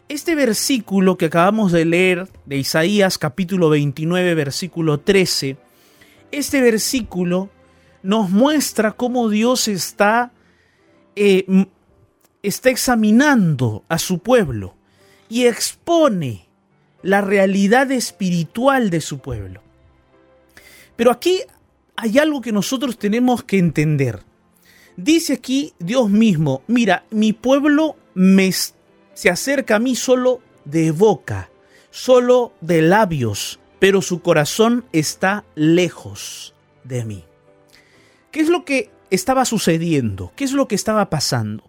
Este 0.09 0.35
versículo 0.35 1.17
que 1.17 1.27
acabamos 1.27 1.71
de 1.71 1.85
leer 1.85 2.29
de 2.45 2.57
Isaías 2.57 3.17
capítulo 3.17 3.69
29 3.71 4.35
versículo 4.35 5.01
13, 5.01 5.57
este 6.33 6.61
versículo 6.61 7.49
nos 8.03 8.31
muestra 8.31 8.93
cómo 8.93 9.29
Dios 9.29 9.69
está, 9.69 10.33
eh, 11.15 11.45
está 12.43 12.71
examinando 12.71 13.85
a 13.89 13.99
su 13.99 14.19
pueblo 14.19 14.75
y 15.29 15.45
expone 15.47 16.50
la 17.03 17.21
realidad 17.21 17.91
espiritual 17.91 18.91
de 18.91 19.01
su 19.01 19.19
pueblo. 19.19 19.63
Pero 20.97 21.11
aquí 21.11 21.41
hay 21.97 22.19
algo 22.19 22.41
que 22.41 22.53
nosotros 22.53 22.99
tenemos 22.99 23.43
que 23.45 23.59
entender. 23.59 24.21
Dice 24.97 25.35
aquí 25.35 25.73
Dios 25.79 26.11
mismo, 26.11 26.63
mira, 26.67 27.05
mi 27.11 27.33
pueblo 27.33 27.97
se 29.15 29.31
acerca 29.31 29.77
a 29.77 29.79
mí 29.79 29.97
solo 29.97 30.41
de 30.65 30.91
boca, 30.91 31.51
solo 31.91 32.53
de 32.61 32.83
labios, 32.83 33.61
pero 33.79 34.03
su 34.03 34.21
corazón 34.21 34.85
está 34.93 35.45
lejos 35.55 36.55
de 36.85 37.05
mí. 37.05 37.25
¿Qué 38.31 38.41
es 38.41 38.49
lo 38.49 38.65
que 38.65 38.91
estaba 39.11 39.45
sucediendo? 39.45 40.33
¿Qué 40.37 40.45
es 40.45 40.53
lo 40.53 40.69
que 40.69 40.75
estaba 40.75 41.11
pasando? 41.11 41.65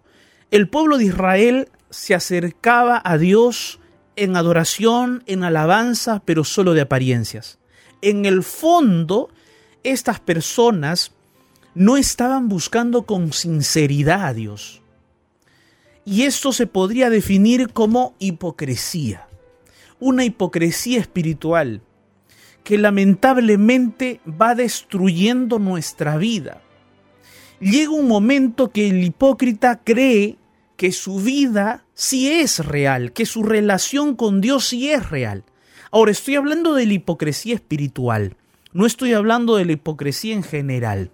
El 0.50 0.68
pueblo 0.68 0.98
de 0.98 1.06
Israel 1.06 1.68
se 1.90 2.14
acercaba 2.14 3.00
a 3.04 3.18
Dios 3.18 3.80
en 4.16 4.36
adoración, 4.36 5.22
en 5.26 5.44
alabanza, 5.44 6.22
pero 6.24 6.44
solo 6.44 6.74
de 6.74 6.82
apariencias. 6.82 7.58
En 8.00 8.24
el 8.26 8.42
fondo, 8.42 9.30
estas 9.84 10.20
personas 10.20 11.12
no 11.74 11.96
estaban 11.96 12.48
buscando 12.48 13.02
con 13.06 13.32
sinceridad 13.32 14.26
a 14.26 14.34
Dios. 14.34 14.82
Y 16.04 16.22
esto 16.22 16.52
se 16.52 16.66
podría 16.66 17.10
definir 17.10 17.72
como 17.72 18.14
hipocresía. 18.18 19.28
Una 20.00 20.24
hipocresía 20.24 21.00
espiritual 21.00 21.80
que 22.64 22.78
lamentablemente 22.78 24.20
va 24.26 24.54
destruyendo 24.54 25.58
nuestra 25.58 26.16
vida. 26.16 26.60
Llega 27.60 27.90
un 27.90 28.08
momento 28.08 28.70
que 28.70 28.88
el 28.88 29.02
hipócrita 29.04 29.80
cree 29.84 30.36
que 30.76 30.90
su 30.90 31.20
vida 31.20 31.81
sí 31.94 32.30
es 32.30 32.64
real, 32.64 33.12
que 33.12 33.26
su 33.26 33.42
relación 33.42 34.16
con 34.16 34.40
Dios 34.40 34.68
sí 34.68 34.90
es 34.90 35.10
real. 35.10 35.44
Ahora 35.90 36.10
estoy 36.10 36.36
hablando 36.36 36.74
de 36.74 36.86
la 36.86 36.94
hipocresía 36.94 37.54
espiritual, 37.54 38.36
no 38.72 38.86
estoy 38.86 39.12
hablando 39.12 39.56
de 39.56 39.66
la 39.66 39.72
hipocresía 39.72 40.34
en 40.34 40.42
general. 40.42 41.10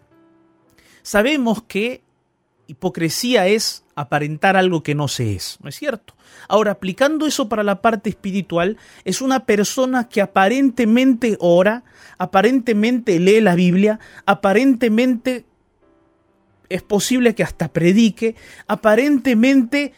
Sabemos 1.02 1.62
que 1.62 2.02
hipocresía 2.68 3.48
es 3.48 3.84
aparentar 3.96 4.56
algo 4.56 4.82
que 4.82 4.94
no 4.94 5.08
se 5.08 5.34
es, 5.34 5.58
¿no 5.62 5.68
es 5.68 5.76
cierto? 5.76 6.14
Ahora, 6.46 6.72
aplicando 6.72 7.26
eso 7.26 7.48
para 7.48 7.64
la 7.64 7.82
parte 7.82 8.10
espiritual, 8.10 8.76
es 9.04 9.20
una 9.20 9.44
persona 9.44 10.08
que 10.08 10.20
aparentemente 10.20 11.36
ora, 11.40 11.82
aparentemente 12.18 13.18
lee 13.18 13.40
la 13.40 13.54
Biblia, 13.54 13.98
aparentemente 14.26 15.46
es 16.68 16.82
posible 16.82 17.34
que 17.34 17.42
hasta 17.42 17.72
predique, 17.72 18.36
aparentemente 18.66 19.94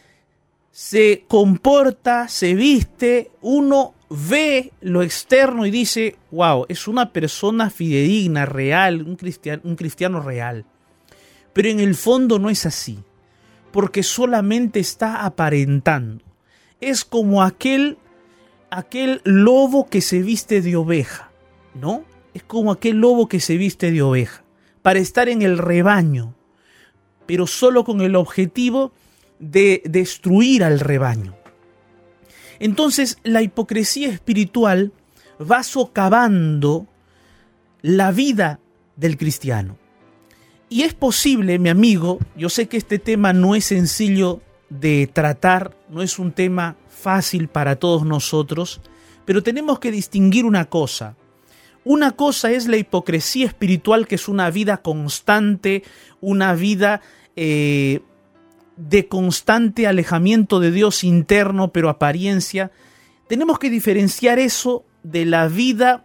se 0.70 1.24
comporta, 1.26 2.28
se 2.28 2.54
viste, 2.54 3.30
uno 3.40 3.94
ve 4.08 4.72
lo 4.80 5.02
externo 5.02 5.66
y 5.66 5.70
dice, 5.70 6.16
wow, 6.30 6.66
es 6.68 6.88
una 6.88 7.12
persona 7.12 7.70
fidedigna, 7.70 8.46
real, 8.46 9.02
un 9.02 9.16
cristiano, 9.16 9.62
un 9.64 9.76
cristiano 9.76 10.20
real. 10.20 10.64
Pero 11.52 11.68
en 11.68 11.80
el 11.80 11.94
fondo 11.94 12.38
no 12.38 12.50
es 12.50 12.66
así, 12.66 12.98
porque 13.72 14.02
solamente 14.02 14.80
está 14.80 15.24
aparentando. 15.24 16.24
es 16.80 17.04
como 17.04 17.42
aquel, 17.42 17.98
aquel 18.70 19.20
lobo 19.24 19.86
que 19.88 20.00
se 20.00 20.22
viste 20.22 20.62
de 20.62 20.76
oveja, 20.76 21.30
¿no? 21.74 22.04
Es 22.32 22.42
como 22.42 22.72
aquel 22.72 22.96
lobo 22.96 23.28
que 23.28 23.40
se 23.40 23.56
viste 23.56 23.90
de 23.90 24.02
oveja, 24.02 24.44
para 24.82 24.98
estar 24.98 25.28
en 25.28 25.42
el 25.42 25.58
rebaño, 25.58 26.34
pero 27.26 27.46
solo 27.46 27.84
con 27.84 28.00
el 28.00 28.16
objetivo 28.16 28.92
de 29.40 29.82
destruir 29.84 30.62
al 30.62 30.78
rebaño. 30.78 31.34
Entonces 32.60 33.18
la 33.24 33.42
hipocresía 33.42 34.10
espiritual 34.10 34.92
va 35.40 35.62
socavando 35.62 36.86
la 37.82 38.12
vida 38.12 38.60
del 38.96 39.16
cristiano. 39.16 39.78
Y 40.68 40.82
es 40.82 40.94
posible, 40.94 41.58
mi 41.58 41.68
amigo, 41.68 42.18
yo 42.36 42.48
sé 42.48 42.68
que 42.68 42.76
este 42.76 43.00
tema 43.00 43.32
no 43.32 43.56
es 43.56 43.64
sencillo 43.64 44.40
de 44.68 45.10
tratar, 45.12 45.76
no 45.88 46.02
es 46.02 46.18
un 46.18 46.30
tema 46.30 46.76
fácil 46.88 47.48
para 47.48 47.76
todos 47.76 48.04
nosotros, 48.04 48.80
pero 49.24 49.42
tenemos 49.42 49.80
que 49.80 49.90
distinguir 49.90 50.44
una 50.44 50.66
cosa. 50.66 51.16
Una 51.82 52.12
cosa 52.12 52.52
es 52.52 52.68
la 52.68 52.76
hipocresía 52.76 53.46
espiritual, 53.46 54.06
que 54.06 54.14
es 54.14 54.28
una 54.28 54.50
vida 54.50 54.76
constante, 54.76 55.82
una 56.20 56.54
vida 56.54 57.00
eh, 57.36 58.00
de 58.88 59.08
constante 59.08 59.86
alejamiento 59.86 60.58
de 60.58 60.70
Dios 60.70 61.04
interno, 61.04 61.70
pero 61.70 61.90
apariencia. 61.90 62.70
Tenemos 63.28 63.58
que 63.58 63.68
diferenciar 63.68 64.38
eso 64.38 64.84
de 65.02 65.26
la 65.26 65.48
vida 65.48 66.04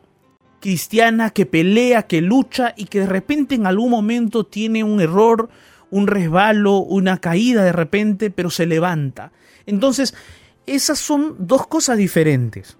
cristiana 0.59 1.29
que 1.29 1.45
pelea, 1.45 2.03
que 2.03 2.21
lucha 2.21 2.73
y 2.75 2.85
que 2.85 3.01
de 3.01 3.07
repente 3.07 3.55
en 3.55 3.65
algún 3.65 3.89
momento 3.89 4.45
tiene 4.45 4.83
un 4.83 4.99
error, 4.99 5.49
un 5.89 6.07
resbalo, 6.07 6.79
una 6.79 7.19
caída 7.19 7.63
de 7.63 7.71
repente, 7.71 8.29
pero 8.29 8.49
se 8.49 8.65
levanta. 8.65 9.31
Entonces, 9.65 10.13
esas 10.65 10.99
son 10.99 11.35
dos 11.39 11.67
cosas 11.67 11.97
diferentes. 11.97 12.77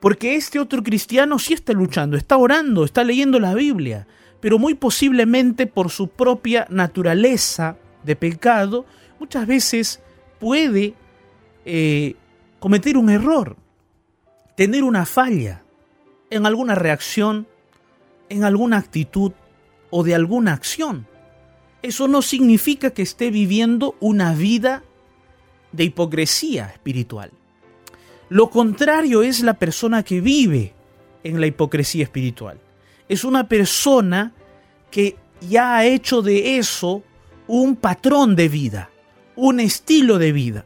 Porque 0.00 0.34
este 0.34 0.58
otro 0.58 0.82
cristiano 0.82 1.38
sí 1.38 1.54
está 1.54 1.72
luchando, 1.72 2.16
está 2.16 2.36
orando, 2.36 2.84
está 2.84 3.04
leyendo 3.04 3.38
la 3.38 3.54
Biblia, 3.54 4.06
pero 4.40 4.58
muy 4.58 4.74
posiblemente 4.74 5.66
por 5.66 5.90
su 5.90 6.08
propia 6.08 6.66
naturaleza 6.68 7.76
de 8.02 8.16
pecado, 8.16 8.84
muchas 9.22 9.46
veces 9.46 10.00
puede 10.40 10.94
eh, 11.64 12.16
cometer 12.58 12.96
un 12.96 13.08
error, 13.08 13.56
tener 14.56 14.82
una 14.82 15.06
falla 15.06 15.62
en 16.28 16.44
alguna 16.44 16.74
reacción, 16.74 17.46
en 18.28 18.42
alguna 18.42 18.78
actitud 18.78 19.30
o 19.90 20.02
de 20.02 20.16
alguna 20.16 20.54
acción. 20.54 21.06
Eso 21.82 22.08
no 22.08 22.20
significa 22.20 22.90
que 22.90 23.02
esté 23.02 23.30
viviendo 23.30 23.94
una 24.00 24.34
vida 24.34 24.82
de 25.70 25.84
hipocresía 25.84 26.66
espiritual. 26.66 27.30
Lo 28.28 28.50
contrario 28.50 29.22
es 29.22 29.40
la 29.40 29.54
persona 29.54 30.02
que 30.02 30.20
vive 30.20 30.74
en 31.22 31.40
la 31.40 31.46
hipocresía 31.46 32.02
espiritual. 32.02 32.58
Es 33.08 33.22
una 33.22 33.46
persona 33.46 34.32
que 34.90 35.16
ya 35.48 35.76
ha 35.76 35.84
hecho 35.84 36.22
de 36.22 36.58
eso 36.58 37.04
un 37.46 37.76
patrón 37.76 38.34
de 38.34 38.48
vida, 38.48 38.88
un 39.36 39.60
estilo 39.60 40.18
de 40.18 40.32
vida. 40.32 40.64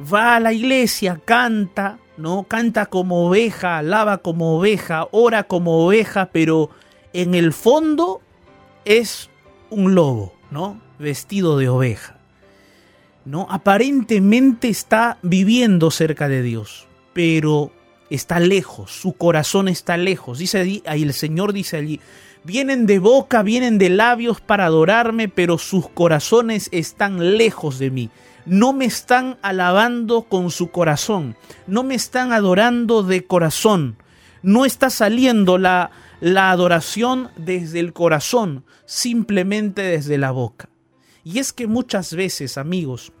Va 0.00 0.36
a 0.36 0.40
la 0.40 0.52
iglesia, 0.52 1.20
canta, 1.24 1.98
¿no? 2.16 2.44
Canta 2.44 2.86
como 2.86 3.26
oveja, 3.26 3.78
alaba 3.78 4.18
como 4.18 4.56
oveja, 4.56 5.08
ora 5.12 5.44
como 5.44 5.84
oveja, 5.84 6.30
pero 6.32 6.70
en 7.12 7.34
el 7.34 7.52
fondo 7.52 8.20
es 8.84 9.30
un 9.70 9.94
lobo, 9.94 10.34
¿no? 10.50 10.80
Vestido 10.98 11.58
de 11.58 11.68
oveja. 11.68 12.18
¿No? 13.24 13.46
Aparentemente 13.48 14.68
está 14.68 15.16
viviendo 15.22 15.90
cerca 15.90 16.28
de 16.28 16.42
Dios, 16.42 16.86
pero 17.14 17.72
está 18.10 18.40
lejos, 18.40 18.90
su 18.90 19.12
corazón 19.14 19.68
está 19.68 19.96
lejos. 19.96 20.38
Dice 20.38 20.82
ahí, 20.84 21.02
el 21.02 21.12
Señor 21.12 21.52
dice 21.52 21.76
allí, 21.76 22.00
Vienen 22.44 22.84
de 22.84 22.98
boca, 22.98 23.42
vienen 23.42 23.78
de 23.78 23.88
labios 23.88 24.38
para 24.42 24.66
adorarme, 24.66 25.30
pero 25.30 25.56
sus 25.56 25.88
corazones 25.88 26.68
están 26.72 27.38
lejos 27.38 27.78
de 27.78 27.90
mí. 27.90 28.10
No 28.44 28.74
me 28.74 28.84
están 28.84 29.38
alabando 29.40 30.24
con 30.24 30.50
su 30.50 30.70
corazón, 30.70 31.36
no 31.66 31.82
me 31.82 31.94
están 31.94 32.32
adorando 32.32 33.02
de 33.02 33.24
corazón. 33.24 33.96
No 34.42 34.66
está 34.66 34.90
saliendo 34.90 35.56
la, 35.56 35.90
la 36.20 36.50
adoración 36.50 37.30
desde 37.36 37.80
el 37.80 37.94
corazón, 37.94 38.66
simplemente 38.84 39.80
desde 39.80 40.18
la 40.18 40.30
boca. 40.30 40.68
Y 41.24 41.38
es 41.38 41.54
que 41.54 41.66
muchas 41.66 42.12
veces, 42.14 42.58
amigos, 42.58 43.14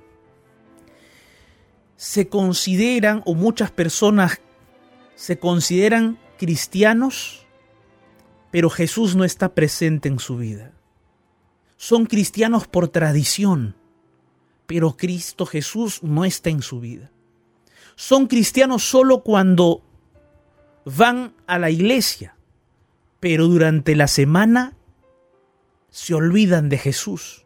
se 1.96 2.28
consideran, 2.28 3.22
o 3.24 3.34
muchas 3.34 3.70
personas 3.70 4.42
se 5.14 5.38
consideran 5.38 6.18
cristianos, 6.38 7.46
pero 8.50 8.70
Jesús 8.70 9.16
no 9.16 9.24
está 9.24 9.54
presente 9.54 10.08
en 10.08 10.18
su 10.18 10.36
vida. 10.36 10.72
Son 11.76 12.06
cristianos 12.06 12.66
por 12.66 12.88
tradición, 12.88 13.76
pero 14.66 14.96
Cristo 14.96 15.46
Jesús 15.46 16.02
no 16.02 16.24
está 16.24 16.50
en 16.50 16.62
su 16.62 16.80
vida. 16.80 17.10
Son 17.96 18.26
cristianos 18.26 18.82
solo 18.88 19.22
cuando 19.22 19.82
van 20.84 21.34
a 21.46 21.58
la 21.58 21.70
iglesia, 21.70 22.36
pero 23.20 23.46
durante 23.46 23.94
la 23.96 24.08
semana 24.08 24.76
se 25.90 26.14
olvidan 26.14 26.68
de 26.68 26.78
Jesús. 26.78 27.44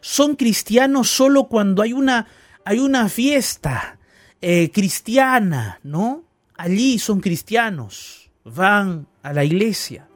Son 0.00 0.36
cristianos 0.36 1.10
solo 1.10 1.48
cuando 1.48 1.82
hay 1.82 1.92
una, 1.92 2.26
hay 2.64 2.78
una 2.78 3.08
fiesta 3.08 3.98
eh, 4.40 4.70
cristiana, 4.70 5.80
¿no? 5.82 6.27
Allí 6.58 6.98
son 6.98 7.20
cristianos, 7.20 8.30
van 8.44 9.06
a 9.22 9.32
la 9.32 9.44
iglesia, 9.44 10.08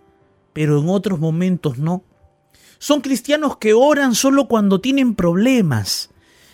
pero 0.53 0.81
en 0.81 0.89
otros 0.89 1.21
momentos 1.21 1.79
no. 1.79 2.03
Son 2.81 3.01
cristianos 3.01 3.59
que 3.59 3.75
oran 3.75 4.17
solo 4.17 4.49
cuando 4.49 4.81
tienen 4.81 5.15
problemas. 5.15 6.11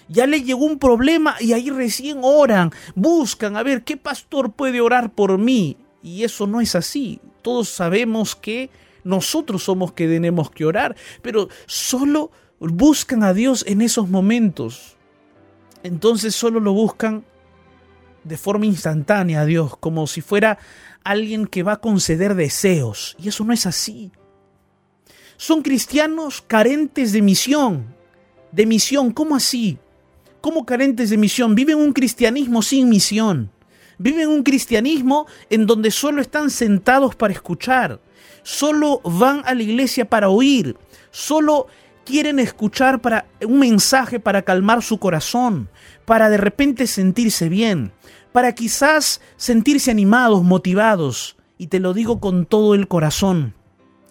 Ya 0.06 0.26
les 0.26 0.44
llegó 0.44 0.66
un 0.66 0.78
problema 0.78 1.36
y 1.40 1.54
ahí 1.54 1.70
recién 1.70 2.18
oran, 2.20 2.70
buscan 2.94 3.56
a 3.56 3.62
ver 3.62 3.82
qué 3.82 3.96
pastor 3.96 4.52
puede 4.52 4.82
orar 4.82 5.10
por 5.14 5.38
mí. 5.38 5.78
Y 6.02 6.22
eso 6.22 6.46
no 6.46 6.60
es 6.60 6.74
así. 6.74 7.18
Todos 7.40 7.70
sabemos 7.70 8.36
que 8.36 8.68
nosotros 9.04 9.62
somos 9.62 9.92
que 9.92 10.06
tenemos 10.06 10.50
que 10.50 10.66
orar, 10.66 10.96
pero 11.22 11.48
solo 11.64 12.30
buscan 12.60 13.22
a 13.22 13.32
Dios 13.32 13.64
en 13.66 13.80
esos 13.80 14.10
momentos. 14.10 14.98
Entonces 15.82 16.34
solo 16.34 16.60
lo 16.60 16.74
buscan 16.74 17.24
de 18.28 18.36
forma 18.36 18.66
instantánea 18.66 19.40
a 19.40 19.46
Dios, 19.46 19.76
como 19.78 20.06
si 20.06 20.20
fuera 20.20 20.58
alguien 21.02 21.46
que 21.46 21.62
va 21.62 21.72
a 21.72 21.80
conceder 21.80 22.34
deseos. 22.34 23.16
Y 23.18 23.28
eso 23.28 23.44
no 23.44 23.52
es 23.52 23.66
así. 23.66 24.12
Son 25.36 25.62
cristianos 25.62 26.42
carentes 26.46 27.12
de 27.12 27.22
misión. 27.22 27.94
De 28.52 28.66
misión, 28.66 29.12
¿cómo 29.12 29.34
así? 29.34 29.78
¿Cómo 30.40 30.66
carentes 30.66 31.10
de 31.10 31.16
misión? 31.16 31.54
Viven 31.54 31.78
un 31.78 31.92
cristianismo 31.92 32.60
sin 32.62 32.88
misión. 32.88 33.50
Viven 33.98 34.28
un 34.28 34.42
cristianismo 34.42 35.26
en 35.50 35.66
donde 35.66 35.90
solo 35.90 36.20
están 36.20 36.50
sentados 36.50 37.16
para 37.16 37.32
escuchar. 37.32 38.00
Solo 38.42 39.00
van 39.02 39.42
a 39.44 39.54
la 39.54 39.62
iglesia 39.62 40.08
para 40.08 40.28
oír. 40.28 40.76
Solo 41.10 41.66
quieren 42.04 42.38
escuchar 42.38 43.00
para 43.00 43.26
un 43.46 43.58
mensaje 43.58 44.20
para 44.20 44.42
calmar 44.42 44.82
su 44.82 44.98
corazón, 44.98 45.68
para 46.04 46.30
de 46.30 46.38
repente 46.38 46.86
sentirse 46.86 47.48
bien 47.48 47.92
para 48.32 48.54
quizás 48.54 49.20
sentirse 49.36 49.90
animados, 49.90 50.42
motivados. 50.42 51.36
Y 51.56 51.68
te 51.68 51.80
lo 51.80 51.92
digo 51.92 52.20
con 52.20 52.46
todo 52.46 52.74
el 52.74 52.88
corazón, 52.88 53.54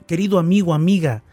querido 0.06 0.40
amigo, 0.40 0.74
amiga, 0.74 1.24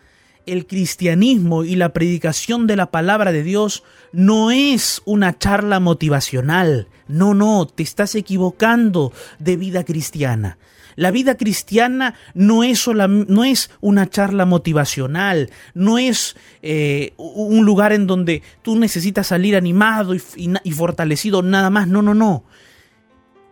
el 0.46 0.66
cristianismo 0.66 1.64
y 1.64 1.76
la 1.76 1.92
predicación 1.92 2.66
de 2.66 2.76
la 2.76 2.90
palabra 2.90 3.32
de 3.32 3.42
Dios 3.42 3.82
no 4.12 4.50
es 4.50 5.02
una 5.04 5.38
charla 5.38 5.80
motivacional. 5.80 6.88
No, 7.08 7.34
no, 7.34 7.66
te 7.66 7.82
estás 7.82 8.14
equivocando 8.14 9.12
de 9.38 9.56
vida 9.56 9.84
cristiana. 9.84 10.58
La 10.96 11.10
vida 11.10 11.36
cristiana 11.36 12.14
no 12.34 12.62
es, 12.62 12.86
no 12.86 13.44
es 13.44 13.70
una 13.80 14.08
charla 14.08 14.46
motivacional, 14.46 15.50
no 15.74 15.98
es 15.98 16.36
eh, 16.62 17.14
un 17.16 17.64
lugar 17.64 17.92
en 17.92 18.06
donde 18.06 18.42
tú 18.62 18.78
necesitas 18.78 19.26
salir 19.26 19.56
animado 19.56 20.14
y 20.14 20.70
fortalecido 20.70 21.42
nada 21.42 21.70
más. 21.70 21.88
No, 21.88 22.00
no, 22.00 22.14
no 22.14 22.44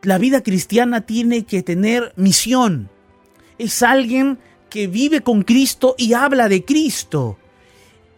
la 0.02 0.18
vida 0.18 0.42
cristiana 0.42 1.02
tiene 1.02 1.44
que 1.44 1.62
tener 1.62 2.12
misión. 2.16 2.90
Es 3.58 3.82
alguien 3.82 4.38
que 4.68 4.86
vive 4.86 5.20
con 5.20 5.42
Cristo 5.42 5.94
y 5.96 6.14
habla 6.14 6.48
de 6.48 6.64
Cristo. 6.64 7.38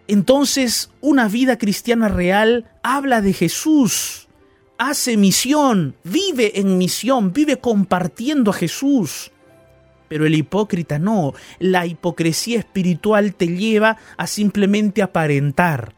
Entonces, 0.06 0.90
una 1.00 1.28
vida 1.28 1.58
cristiana 1.58 2.08
real 2.08 2.70
habla 2.82 3.20
de 3.20 3.32
Jesús, 3.32 4.28
hace 4.78 5.16
misión, 5.16 5.96
vive 6.04 6.60
en 6.60 6.78
misión, 6.78 7.32
vive 7.32 7.58
compartiendo 7.58 8.50
a 8.50 8.54
Jesús. 8.54 9.30
Pero 10.08 10.26
el 10.26 10.34
hipócrita 10.34 10.98
no, 10.98 11.32
la 11.58 11.86
hipocresía 11.86 12.58
espiritual 12.58 13.34
te 13.34 13.48
lleva 13.48 13.96
a 14.16 14.26
simplemente 14.26 15.02
aparentar 15.02 15.94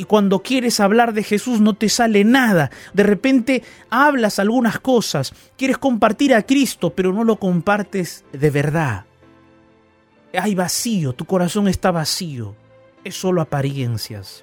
y 0.00 0.04
cuando 0.04 0.42
quieres 0.42 0.80
hablar 0.80 1.12
de 1.12 1.22
Jesús 1.22 1.60
no 1.60 1.74
te 1.74 1.90
sale 1.90 2.24
nada. 2.24 2.70
De 2.94 3.02
repente 3.02 3.62
hablas 3.90 4.38
algunas 4.38 4.80
cosas, 4.80 5.34
quieres 5.58 5.76
compartir 5.76 6.32
a 6.32 6.40
Cristo, 6.40 6.94
pero 6.94 7.12
no 7.12 7.22
lo 7.22 7.36
compartes 7.36 8.24
de 8.32 8.48
verdad. 8.48 9.04
Hay 10.32 10.54
vacío, 10.54 11.12
tu 11.12 11.26
corazón 11.26 11.68
está 11.68 11.90
vacío. 11.90 12.56
Es 13.04 13.14
solo 13.14 13.42
apariencias. 13.42 14.42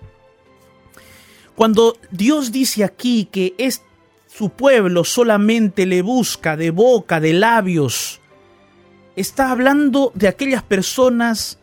Cuando 1.55 1.97
Dios 2.11 2.51
dice 2.51 2.83
aquí 2.83 3.25
que 3.25 3.55
es 3.57 3.81
su 4.27 4.51
pueblo 4.51 5.05
solamente 5.05 5.87
le 5.87 6.03
busca 6.03 6.55
de 6.55 6.69
boca, 6.69 7.19
de 7.19 7.33
labios, 7.33 8.21
está 9.15 9.49
hablando 9.49 10.11
de 10.13 10.27
aquellas 10.27 10.61
personas 10.61 11.57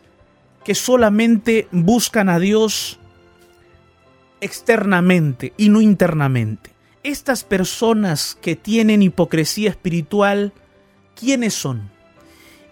que 0.65 0.75
solamente 0.75 1.69
buscan 1.71 2.27
a 2.27 2.39
Dios 2.39 2.99
externamente 4.41 5.53
y 5.57 5.69
no 5.69 5.81
internamente. 5.81 6.71
Estas 7.03 7.43
personas 7.43 8.37
que 8.41 8.55
tienen 8.55 9.01
hipocresía 9.01 9.69
espiritual, 9.69 10.53
¿quiénes 11.15 11.53
son? 11.53 11.91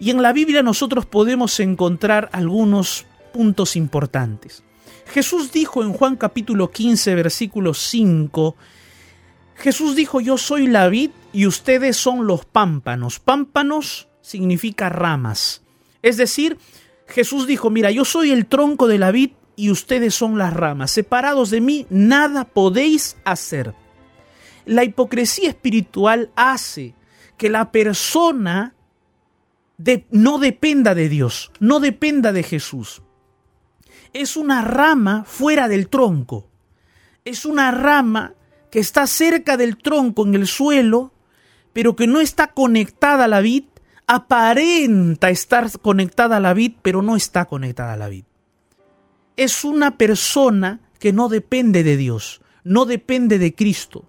Y 0.00 0.10
en 0.10 0.22
la 0.22 0.32
Biblia 0.32 0.62
nosotros 0.62 1.06
podemos 1.06 1.60
encontrar 1.60 2.28
algunos 2.32 3.06
puntos 3.32 3.76
importantes. 3.76 4.62
Jesús 5.06 5.52
dijo 5.52 5.82
en 5.82 5.92
Juan 5.92 6.16
capítulo 6.16 6.70
15, 6.70 7.14
versículo 7.14 7.74
5, 7.74 8.56
Jesús 9.56 9.94
dijo, 9.94 10.20
yo 10.20 10.36
soy 10.36 10.66
la 10.66 10.88
vid 10.88 11.10
y 11.32 11.46
ustedes 11.46 11.96
son 11.96 12.26
los 12.26 12.44
pámpanos. 12.44 13.20
Pámpanos 13.20 14.08
significa 14.20 14.88
ramas. 14.88 15.62
Es 16.02 16.16
decir, 16.16 16.58
Jesús 17.06 17.46
dijo, 17.46 17.70
mira, 17.70 17.90
yo 17.90 18.04
soy 18.04 18.30
el 18.30 18.46
tronco 18.46 18.88
de 18.88 18.98
la 18.98 19.10
vid 19.10 19.30
y 19.56 19.70
ustedes 19.70 20.14
son 20.14 20.38
las 20.38 20.52
ramas. 20.52 20.90
Separados 20.90 21.50
de 21.50 21.60
mí, 21.60 21.86
nada 21.90 22.44
podéis 22.44 23.16
hacer. 23.24 23.74
La 24.66 24.84
hipocresía 24.84 25.48
espiritual 25.48 26.30
hace 26.36 26.94
que 27.36 27.50
la 27.50 27.70
persona 27.70 28.74
no 30.10 30.38
dependa 30.38 30.94
de 30.94 31.08
Dios, 31.08 31.50
no 31.60 31.80
dependa 31.80 32.32
de 32.32 32.42
Jesús. 32.42 33.02
Es 34.12 34.36
una 34.36 34.62
rama 34.62 35.24
fuera 35.26 35.68
del 35.68 35.88
tronco. 35.88 36.48
Es 37.24 37.44
una 37.44 37.70
rama 37.70 38.34
que 38.70 38.78
está 38.78 39.06
cerca 39.06 39.56
del 39.56 39.76
tronco 39.76 40.24
en 40.24 40.34
el 40.34 40.46
suelo, 40.46 41.12
pero 41.72 41.96
que 41.96 42.06
no 42.06 42.20
está 42.20 42.48
conectada 42.48 43.24
a 43.24 43.28
la 43.28 43.40
vid, 43.40 43.64
aparenta 44.06 45.30
estar 45.30 45.70
conectada 45.80 46.36
a 46.36 46.40
la 46.40 46.54
vid, 46.54 46.74
pero 46.82 47.02
no 47.02 47.16
está 47.16 47.46
conectada 47.46 47.94
a 47.94 47.96
la 47.96 48.08
vid 48.08 48.24
es 49.36 49.64
una 49.64 49.96
persona 49.96 50.80
que 50.98 51.12
no 51.12 51.28
depende 51.28 51.82
de 51.82 51.96
Dios, 51.96 52.40
no 52.62 52.84
depende 52.84 53.38
de 53.38 53.54
Cristo. 53.54 54.08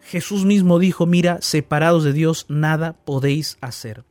Jesús 0.00 0.44
mismo 0.44 0.78
dijo, 0.78 1.06
mira, 1.06 1.38
separados 1.40 2.04
de 2.04 2.12
Dios 2.12 2.46
nada 2.48 2.92
podéis 2.92 3.56
hacer. 3.60 4.04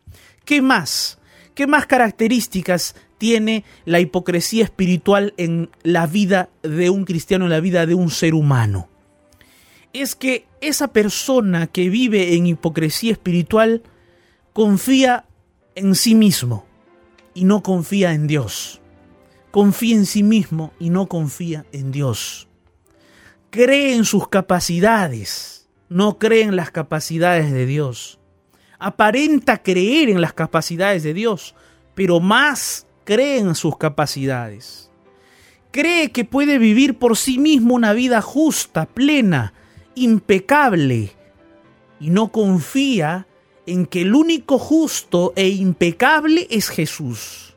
¿Qué 0.45 0.61
más? 0.61 1.19
¿Qué 1.55 1.67
más 1.67 1.85
características 1.85 2.95
tiene 3.17 3.63
la 3.85 3.99
hipocresía 3.99 4.63
espiritual 4.63 5.33
en 5.37 5.69
la 5.83 6.07
vida 6.07 6.49
de 6.63 6.89
un 6.89 7.05
cristiano, 7.05 7.45
en 7.45 7.51
la 7.51 7.59
vida 7.59 7.85
de 7.85 7.93
un 7.93 8.09
ser 8.09 8.33
humano? 8.33 8.89
Es 9.93 10.15
que 10.15 10.47
esa 10.61 10.87
persona 10.87 11.67
que 11.67 11.89
vive 11.89 12.35
en 12.35 12.47
hipocresía 12.47 13.11
espiritual 13.11 13.83
confía 14.51 15.25
en 15.75 15.93
sí 15.93 16.15
mismo 16.15 16.65
y 17.35 17.45
no 17.45 17.61
confía 17.61 18.13
en 18.13 18.25
Dios 18.25 18.81
confía 19.53 19.95
en 19.95 20.07
sí 20.07 20.23
mismo 20.23 20.73
y 20.79 20.89
no 20.89 21.05
confía 21.05 21.63
en 21.71 21.91
Dios. 21.91 22.47
Cree 23.51 23.93
en 23.93 24.03
sus 24.03 24.27
capacidades, 24.27 25.69
no 25.89 26.17
cree 26.17 26.41
en 26.41 26.55
las 26.55 26.71
capacidades 26.71 27.51
de 27.51 27.67
Dios. 27.67 28.19
Aparenta 28.79 29.61
creer 29.61 30.09
en 30.09 30.21
las 30.21 30.33
capacidades 30.33 31.03
de 31.03 31.13
Dios, 31.13 31.53
pero 31.93 32.19
más 32.19 32.87
cree 33.03 33.37
en 33.37 33.53
sus 33.53 33.77
capacidades. 33.77 34.89
Cree 35.69 36.11
que 36.11 36.25
puede 36.25 36.57
vivir 36.57 36.97
por 36.97 37.15
sí 37.15 37.37
mismo 37.37 37.75
una 37.75 37.93
vida 37.93 38.23
justa, 38.23 38.87
plena, 38.87 39.53
impecable, 39.93 41.11
y 41.99 42.09
no 42.09 42.31
confía 42.31 43.27
en 43.67 43.85
que 43.85 44.01
el 44.01 44.15
único 44.15 44.57
justo 44.57 45.31
e 45.35 45.49
impecable 45.49 46.47
es 46.49 46.69
Jesús 46.69 47.52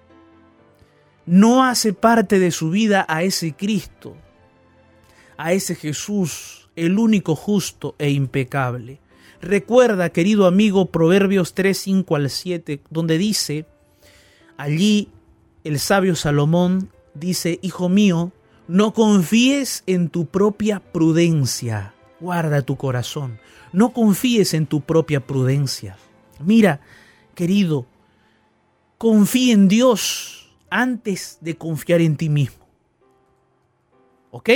no 1.26 1.64
hace 1.64 1.92
parte 1.92 2.38
de 2.38 2.50
su 2.50 2.70
vida 2.70 3.04
a 3.08 3.22
ese 3.22 3.52
Cristo, 3.54 4.16
a 5.36 5.52
ese 5.52 5.74
Jesús, 5.74 6.68
el 6.76 6.98
único 6.98 7.34
justo 7.34 7.94
e 7.98 8.10
impecable. 8.10 9.00
Recuerda, 9.40 10.10
querido 10.10 10.46
amigo, 10.46 10.86
Proverbios 10.90 11.54
3, 11.54 11.76
5 11.76 12.16
al 12.16 12.30
7, 12.30 12.80
donde 12.90 13.18
dice, 13.18 13.66
allí 14.56 15.08
el 15.64 15.78
sabio 15.78 16.14
Salomón 16.16 16.90
dice, 17.14 17.58
Hijo 17.62 17.88
mío, 17.88 18.32
no 18.68 18.92
confíes 18.92 19.82
en 19.86 20.08
tu 20.08 20.26
propia 20.26 20.80
prudencia, 20.80 21.94
guarda 22.20 22.62
tu 22.62 22.76
corazón, 22.76 23.38
no 23.72 23.92
confíes 23.92 24.54
en 24.54 24.66
tu 24.66 24.80
propia 24.80 25.26
prudencia. 25.26 25.96
Mira, 26.40 26.80
querido, 27.34 27.86
confía 28.98 29.54
en 29.54 29.68
Dios, 29.68 30.45
antes 30.70 31.38
de 31.40 31.56
confiar 31.56 32.00
en 32.00 32.16
ti 32.16 32.28
mismo. 32.28 32.66
¿Ok? 34.30 34.50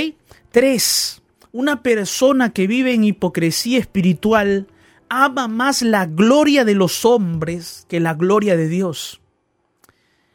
Tres, 0.51 1.21
una 1.51 1.81
persona 1.83 2.53
que 2.53 2.67
vive 2.67 2.93
en 2.93 3.03
hipocresía 3.03 3.79
espiritual 3.79 4.67
ama 5.09 5.47
más 5.47 5.81
la 5.81 6.05
gloria 6.05 6.63
de 6.63 6.75
los 6.75 7.03
hombres 7.03 7.85
que 7.89 7.99
la 7.99 8.13
gloria 8.13 8.55
de 8.55 8.67
Dios. 8.67 9.21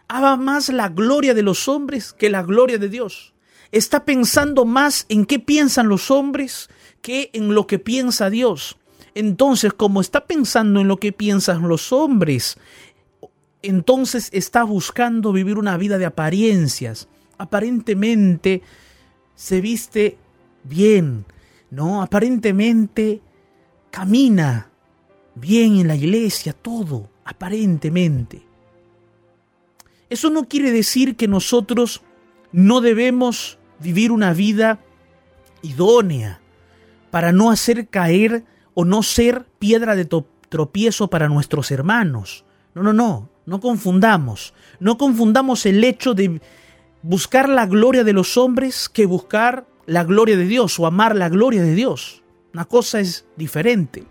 Ama 0.09 0.37
más 0.37 0.69
la 0.69 0.89
gloria 0.89 1.33
de 1.33 1.43
los 1.43 1.69
hombres 1.69 2.13
que 2.13 2.29
la 2.29 2.43
gloria 2.43 2.79
de 2.79 2.89
Dios. 2.89 3.35
Está 3.73 4.05
pensando 4.05 4.65
más 4.65 5.07
en 5.09 5.25
qué 5.25 5.39
piensan 5.39 5.89
los 5.89 6.11
hombres 6.11 6.69
que 7.01 7.31
en 7.33 7.55
lo 7.55 7.67
que 7.67 7.79
piensa 7.79 8.31
Dios. 8.31 8.77
Entonces, 9.15 9.73
como 9.73 10.03
está 10.03 10.27
pensando 10.27 10.81
en 10.81 10.89
lo 10.89 10.99
que 10.99 11.11
piensan 11.11 11.67
los 11.69 11.91
hombres 11.91 12.59
entonces 13.69 14.29
está 14.33 14.65
buscando 14.65 15.33
vivir 15.33 15.59
una 15.59 15.77
vida 15.77 15.99
de 15.99 16.07
apariencias. 16.07 17.09
Aparentemente 17.39 18.63
se 19.35 19.61
viste 19.61 20.19
bien, 20.65 21.25
¿no? 21.71 22.03
Aparentemente 22.03 23.21
camina 23.91 24.71
bien 25.35 25.77
en 25.77 25.89
la 25.89 25.97
iglesia, 25.97 26.53
todo, 26.53 27.11
aparentemente. 27.25 28.43
Eso 30.09 30.31
no 30.31 30.49
quiere 30.49 30.71
decir 30.71 31.17
que 31.17 31.29
nosotros 31.29 32.03
no 32.53 32.81
debemos 32.81 33.59
vivir 33.81 34.13
una 34.13 34.33
vida 34.33 34.81
idónea 35.63 36.41
para 37.11 37.33
no 37.33 37.51
hacer 37.51 37.89
caer 37.89 38.45
o 38.75 38.85
no 38.85 39.03
ser 39.03 39.47
piedra 39.59 39.97
de 39.97 40.09
tropiezo 40.49 41.09
para 41.09 41.29
nuestros 41.29 41.71
hermanos. 41.71 42.45
No, 42.75 42.83
no, 42.83 42.93
no. 42.93 43.36
No 43.47 43.61
confundamos, 43.61 44.53
no 44.81 44.99
confundamos 44.99 45.65
el 45.67 45.83
hecho 45.85 46.15
de 46.15 46.41
buscar 47.03 47.49
la 47.49 47.67
gloria 47.67 48.03
de 48.03 48.13
los 48.13 48.37
hombres 48.37 48.89
que 48.89 49.07
buscar 49.07 49.67
la 49.87 50.03
gloria 50.03 50.37
de 50.37 50.47
Dios 50.47 50.79
o 50.81 50.87
amar 50.87 51.15
la 51.15 51.29
gloria 51.29 51.63
de 51.63 51.75
Dios. 51.75 52.23
Una 52.53 52.65
cosa 52.65 53.01
es 53.01 53.25
diferente. 53.37 54.05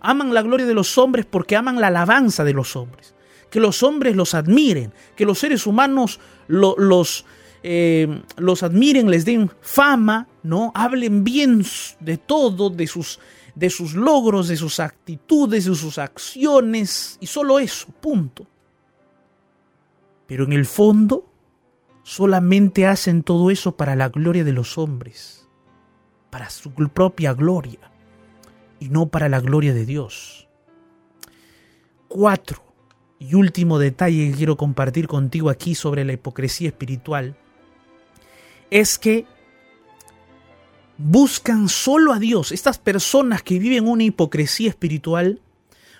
Aman 0.00 0.34
la 0.34 0.42
gloria 0.42 0.66
de 0.66 0.74
los 0.74 0.98
hombres 0.98 1.26
porque 1.26 1.56
aman 1.56 1.80
la 1.80 1.88
alabanza 1.88 2.44
de 2.44 2.52
los 2.52 2.74
hombres. 2.76 3.14
Que 3.50 3.60
los 3.60 3.82
hombres 3.82 4.16
los 4.16 4.34
admiren, 4.34 4.92
que 5.16 5.24
los 5.24 5.38
seres 5.38 5.66
humanos 5.66 6.20
los, 6.48 7.24
eh, 7.62 8.22
los 8.36 8.62
admiren, 8.62 9.10
les 9.10 9.24
den 9.24 9.50
fama, 9.60 10.28
¿no? 10.42 10.72
Hablen 10.74 11.24
bien 11.24 11.64
de 12.00 12.18
todo, 12.18 12.68
de 12.68 12.86
sus 12.86 13.20
de 13.58 13.70
sus 13.70 13.94
logros, 13.94 14.46
de 14.46 14.56
sus 14.56 14.78
actitudes, 14.78 15.64
de 15.64 15.74
sus 15.74 15.98
acciones, 15.98 17.18
y 17.20 17.26
solo 17.26 17.58
eso, 17.58 17.88
punto. 18.00 18.46
Pero 20.28 20.44
en 20.44 20.52
el 20.52 20.64
fondo, 20.64 21.26
solamente 22.04 22.86
hacen 22.86 23.24
todo 23.24 23.50
eso 23.50 23.76
para 23.76 23.96
la 23.96 24.10
gloria 24.10 24.44
de 24.44 24.52
los 24.52 24.78
hombres, 24.78 25.48
para 26.30 26.50
su 26.50 26.72
propia 26.72 27.34
gloria, 27.34 27.80
y 28.78 28.90
no 28.90 29.08
para 29.08 29.28
la 29.28 29.40
gloria 29.40 29.74
de 29.74 29.84
Dios. 29.84 30.48
Cuatro, 32.06 32.62
y 33.18 33.34
último 33.34 33.80
detalle 33.80 34.30
que 34.30 34.36
quiero 34.36 34.56
compartir 34.56 35.08
contigo 35.08 35.50
aquí 35.50 35.74
sobre 35.74 36.04
la 36.04 36.12
hipocresía 36.12 36.68
espiritual, 36.68 37.36
es 38.70 39.00
que 39.00 39.26
buscan 40.98 41.68
solo 41.68 42.12
a 42.12 42.18
Dios. 42.18 42.52
Estas 42.52 42.78
personas 42.78 43.42
que 43.42 43.58
viven 43.58 43.88
una 43.88 44.02
hipocresía 44.02 44.68
espiritual 44.68 45.40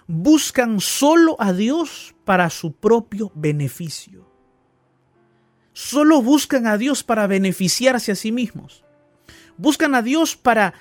buscan 0.07 0.81
solo 0.81 1.37
a 1.39 1.53
Dios 1.53 2.15
para 2.25 2.51
su 2.51 2.73
propio 2.73 3.33
beneficio. 3.35 4.27
solo 5.73 6.21
buscan 6.23 6.67
a 6.67 6.77
Dios 6.77 7.05
para 7.05 7.29
beneficiarse 7.29 8.11
a 8.11 8.17
sí 8.17 8.33
mismos. 8.33 8.83
Buscan 9.57 9.95
a 9.95 10.03
Dios 10.03 10.37
para 10.37 10.75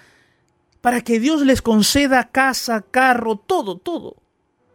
para 0.82 1.02
que 1.02 1.20
Dios 1.20 1.42
les 1.42 1.62
conceda 1.62 2.30
casa, 2.30 2.82
carro, 2.82 3.36
todo, 3.36 3.78
todo. 3.78 4.16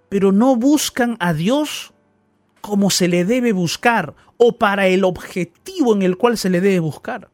Pero 0.08 0.30
no 0.30 0.54
buscan 0.54 1.16
a 1.18 1.32
Dios 1.32 1.92
como 2.60 2.90
se 2.90 3.08
le 3.08 3.24
debe 3.24 3.52
buscar 3.52 4.14
o 4.36 4.58
para 4.58 4.86
el 4.86 5.02
objetivo 5.02 5.94
en 5.94 6.02
el 6.02 6.16
cual 6.16 6.38
se 6.38 6.50
le 6.50 6.60
debe 6.60 6.78
buscar. 6.78 7.31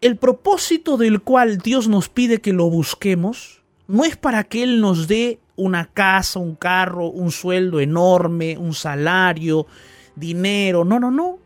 El 0.00 0.16
propósito 0.16 0.96
del 0.96 1.22
cual 1.22 1.58
Dios 1.58 1.88
nos 1.88 2.08
pide 2.08 2.40
que 2.40 2.52
lo 2.52 2.68
busquemos 2.68 3.62
no 3.88 4.04
es 4.04 4.16
para 4.16 4.44
que 4.44 4.62
Él 4.62 4.80
nos 4.80 5.08
dé 5.08 5.38
una 5.56 5.86
casa, 5.86 6.38
un 6.38 6.54
carro, 6.54 7.06
un 7.06 7.30
sueldo 7.30 7.80
enorme, 7.80 8.58
un 8.58 8.74
salario, 8.74 9.66
dinero. 10.14 10.84
No, 10.84 11.00
no, 11.00 11.10
no. 11.10 11.38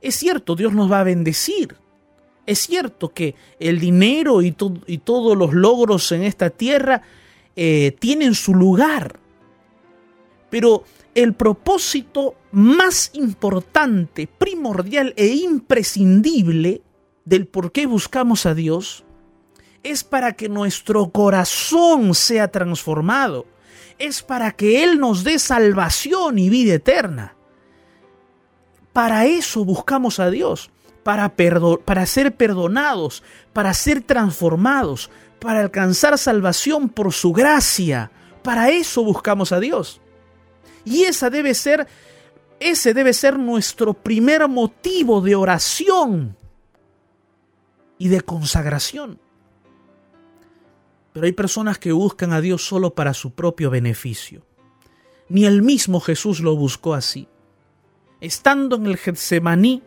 Es 0.00 0.16
cierto, 0.16 0.54
Dios 0.54 0.72
nos 0.72 0.90
va 0.90 1.00
a 1.00 1.04
bendecir. 1.04 1.76
Es 2.46 2.60
cierto 2.60 3.10
que 3.10 3.34
el 3.58 3.78
dinero 3.80 4.42
y, 4.42 4.52
todos 4.52 5.36
los 5.36 5.52
logros 5.52 6.10
en 6.12 6.24
esta 6.24 6.50
tierra 6.50 7.02
eh, 7.56 7.96
tienen 7.98 8.34
su 8.34 8.54
lugar. 8.54 9.18
Pero 10.50 10.84
el 11.14 11.34
propósito 11.34 12.34
más 12.52 13.10
importante, 13.14 14.26
primordial 14.26 15.14
e 15.16 15.26
imprescindible 15.28 16.82
del 17.24 17.46
por 17.46 17.72
qué 17.72 17.86
buscamos 17.86 18.46
a 18.46 18.54
Dios 18.54 19.04
es 19.82 20.04
para 20.04 20.34
que 20.34 20.48
nuestro 20.48 21.10
corazón 21.10 22.14
sea 22.14 22.48
transformado. 22.48 23.46
Es 23.98 24.22
para 24.22 24.52
que 24.52 24.82
Él 24.84 24.98
nos 24.98 25.24
dé 25.24 25.38
salvación 25.38 26.38
y 26.38 26.48
vida 26.48 26.74
eterna. 26.74 27.36
Para 28.92 29.26
eso 29.26 29.64
buscamos 29.64 30.20
a 30.20 30.30
Dios, 30.30 30.70
para, 31.02 31.34
para 31.84 32.06
ser 32.06 32.34
perdonados, 32.36 33.22
para 33.52 33.72
ser 33.74 34.02
transformados, 34.02 35.10
para 35.40 35.60
alcanzar 35.60 36.18
salvación 36.18 36.88
por 36.88 37.12
su 37.12 37.32
gracia. 37.32 38.10
Para 38.42 38.70
eso 38.70 39.02
buscamos 39.04 39.52
a 39.52 39.60
Dios. 39.60 40.00
Y 40.84 41.04
esa 41.04 41.30
debe 41.30 41.54
ser 41.54 41.86
ese 42.60 42.94
debe 42.94 43.12
ser 43.12 43.40
nuestro 43.40 43.92
primer 43.92 44.46
motivo 44.46 45.20
de 45.20 45.34
oración 45.34 46.36
y 48.02 48.08
de 48.08 48.20
consagración. 48.20 49.20
Pero 51.12 51.24
hay 51.24 51.30
personas 51.30 51.78
que 51.78 51.92
buscan 51.92 52.32
a 52.32 52.40
Dios 52.40 52.66
solo 52.66 52.96
para 52.96 53.14
su 53.14 53.30
propio 53.30 53.70
beneficio. 53.70 54.44
Ni 55.28 55.44
el 55.44 55.62
mismo 55.62 56.00
Jesús 56.00 56.40
lo 56.40 56.56
buscó 56.56 56.94
así. 56.94 57.28
Estando 58.20 58.74
en 58.74 58.86
el 58.86 58.96
Getsemaní, 58.96 59.84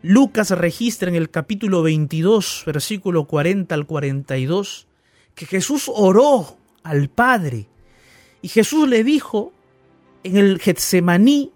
Lucas 0.00 0.50
registra 0.50 1.08
en 1.08 1.16
el 1.16 1.28
capítulo 1.28 1.82
22, 1.82 2.62
versículo 2.66 3.24
40 3.24 3.74
al 3.74 3.84
42, 3.84 4.86
que 5.34 5.46
Jesús 5.46 5.90
oró 5.92 6.56
al 6.84 7.08
Padre. 7.08 7.66
Y 8.42 8.48
Jesús 8.48 8.88
le 8.88 9.02
dijo 9.02 9.52
en 10.22 10.36
el 10.36 10.60
Getsemaní, 10.60 11.50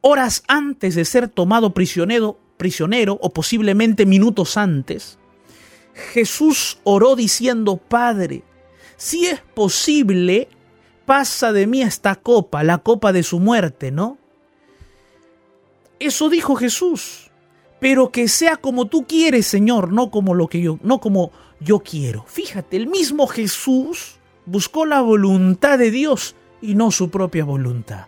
horas 0.00 0.42
antes 0.48 0.96
de 0.96 1.04
ser 1.04 1.28
tomado 1.28 1.72
prisionero, 1.72 2.36
prisionero 2.56 3.16
o 3.22 3.32
posiblemente 3.32 4.06
minutos 4.06 4.56
antes, 4.56 5.19
Jesús 5.94 6.78
oró 6.84 7.16
diciendo, 7.16 7.76
Padre, 7.76 8.42
si 8.96 9.26
es 9.26 9.40
posible, 9.40 10.48
pasa 11.04 11.52
de 11.52 11.66
mí 11.66 11.82
esta 11.82 12.16
copa, 12.16 12.62
la 12.62 12.78
copa 12.78 13.12
de 13.12 13.22
su 13.22 13.40
muerte, 13.40 13.90
¿no? 13.90 14.18
Eso 15.98 16.28
dijo 16.28 16.54
Jesús, 16.56 17.30
pero 17.80 18.10
que 18.10 18.28
sea 18.28 18.56
como 18.56 18.86
tú 18.86 19.06
quieres, 19.06 19.46
Señor, 19.46 19.92
no 19.92 20.10
como 20.10 20.34
lo 20.34 20.48
que 20.48 20.60
yo, 20.60 20.78
no 20.82 21.00
como 21.00 21.32
yo 21.60 21.80
quiero. 21.80 22.24
Fíjate, 22.26 22.76
el 22.76 22.86
mismo 22.86 23.26
Jesús 23.26 24.18
buscó 24.46 24.86
la 24.86 25.00
voluntad 25.00 25.78
de 25.78 25.90
Dios 25.90 26.36
y 26.62 26.74
no 26.74 26.90
su 26.90 27.10
propia 27.10 27.44
voluntad. 27.44 28.06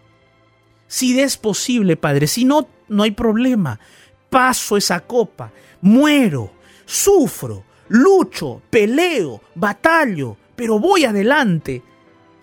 Si 0.86 1.18
es 1.18 1.36
posible, 1.36 1.96
Padre, 1.96 2.26
si 2.26 2.44
no, 2.44 2.68
no 2.88 3.02
hay 3.02 3.12
problema. 3.12 3.80
Paso 4.28 4.76
esa 4.76 5.00
copa, 5.00 5.52
muero, 5.80 6.52
sufro, 6.84 7.64
lucho, 7.92 8.62
peleo, 8.70 9.42
batallo, 9.54 10.36
pero 10.56 10.78
voy 10.78 11.04
adelante 11.04 11.82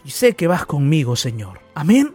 y 0.06 0.12
sé 0.12 0.36
que 0.36 0.46
vas 0.46 0.66
conmigo, 0.66 1.16
Señor. 1.16 1.60
Amén. 1.74 2.14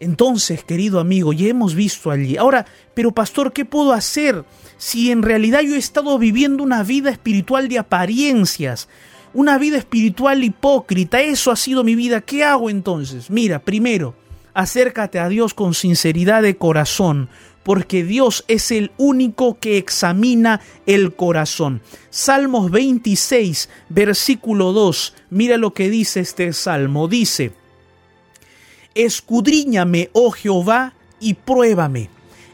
Entonces, 0.00 0.64
querido 0.64 1.00
amigo, 1.00 1.34
ya 1.34 1.48
hemos 1.48 1.74
visto 1.74 2.10
allí. 2.10 2.38
Ahora, 2.38 2.64
pero 2.94 3.12
pastor, 3.12 3.52
¿qué 3.52 3.66
puedo 3.66 3.92
hacer 3.92 4.44
si 4.78 5.10
en 5.10 5.22
realidad 5.22 5.60
yo 5.60 5.74
he 5.74 5.78
estado 5.78 6.18
viviendo 6.18 6.62
una 6.62 6.82
vida 6.82 7.10
espiritual 7.10 7.68
de 7.68 7.78
apariencias? 7.78 8.88
Una 9.34 9.58
vida 9.58 9.76
espiritual 9.76 10.44
hipócrita. 10.44 11.20
Eso 11.20 11.50
ha 11.50 11.56
sido 11.56 11.84
mi 11.84 11.94
vida. 11.94 12.22
¿Qué 12.22 12.42
hago 12.42 12.70
entonces? 12.70 13.30
Mira, 13.30 13.58
primero, 13.58 14.14
acércate 14.54 15.18
a 15.18 15.28
Dios 15.28 15.52
con 15.52 15.74
sinceridad 15.74 16.40
de 16.40 16.56
corazón 16.56 17.28
porque 17.66 18.04
Dios 18.04 18.44
es 18.46 18.70
el 18.70 18.92
único 18.96 19.58
que 19.58 19.76
examina 19.76 20.60
el 20.86 21.16
corazón. 21.16 21.82
Salmos 22.10 22.70
26, 22.70 23.68
versículo 23.88 24.72
2, 24.72 25.14
mira 25.30 25.56
lo 25.56 25.74
que 25.74 25.90
dice 25.90 26.20
este 26.20 26.52
salmo, 26.52 27.08
dice, 27.08 27.50
Escudriñame, 28.94 30.10
oh 30.12 30.30
Jehová, 30.30 30.94
y 31.18 31.34
pruébame. 31.34 32.08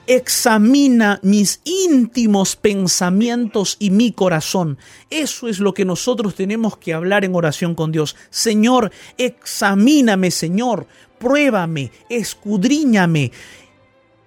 Examina 0.06 1.20
mis 1.22 1.60
íntimos 1.64 2.56
pensamientos 2.56 3.76
y 3.78 3.90
mi 3.90 4.12
corazón. 4.12 4.78
Eso 5.10 5.46
es 5.46 5.58
lo 5.58 5.74
que 5.74 5.84
nosotros 5.84 6.34
tenemos 6.34 6.78
que 6.78 6.94
hablar 6.94 7.26
en 7.26 7.34
oración 7.34 7.74
con 7.74 7.92
Dios. 7.92 8.16
Señor, 8.30 8.90
examíname, 9.18 10.30
Señor, 10.30 10.86
pruébame, 11.18 11.92
escudriñame 12.08 13.30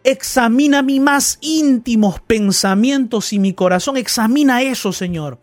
Examina 0.08 0.84
mis 0.84 1.02
más 1.02 1.40
íntimos 1.42 2.20
pensamientos 2.20 3.34
y 3.34 3.40
mi 3.40 3.54
corazón. 3.54 3.98
Examina 3.98 4.62
eso, 4.62 4.94
Señor. 4.94 5.40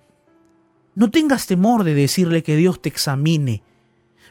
No 0.94 1.10
tengas 1.10 1.48
temor 1.48 1.82
de 1.82 1.94
decirle 1.94 2.44
que 2.44 2.54
Dios 2.54 2.80
te 2.80 2.88
examine. 2.88 3.64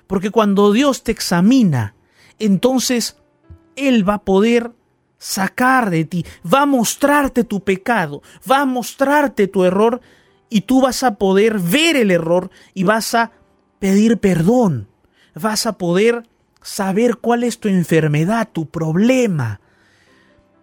Porque 0.07 0.29
cuando 0.29 0.71
Dios 0.71 1.03
te 1.03 1.11
examina, 1.11 1.95
entonces 2.39 3.17
Él 3.75 4.07
va 4.07 4.13
a 4.13 4.23
poder 4.23 4.71
sacar 5.17 5.89
de 5.89 6.05
ti, 6.05 6.25
va 6.45 6.61
a 6.61 6.65
mostrarte 6.65 7.43
tu 7.43 7.65
pecado, 7.65 8.23
va 8.49 8.61
a 8.61 8.65
mostrarte 8.65 9.49
tu 9.49 9.65
error 9.65 9.99
y 10.49 10.61
tú 10.61 10.79
vas 10.79 11.03
a 11.03 11.15
poder 11.15 11.59
ver 11.59 11.97
el 11.97 12.09
error 12.09 12.51
y 12.73 12.85
vas 12.85 13.15
a 13.15 13.33
pedir 13.79 14.17
perdón. 14.17 14.87
Vas 15.35 15.65
a 15.65 15.77
poder 15.77 16.23
saber 16.61 17.17
cuál 17.17 17.43
es 17.43 17.59
tu 17.59 17.67
enfermedad, 17.67 18.47
tu 18.49 18.69
problema 18.69 19.59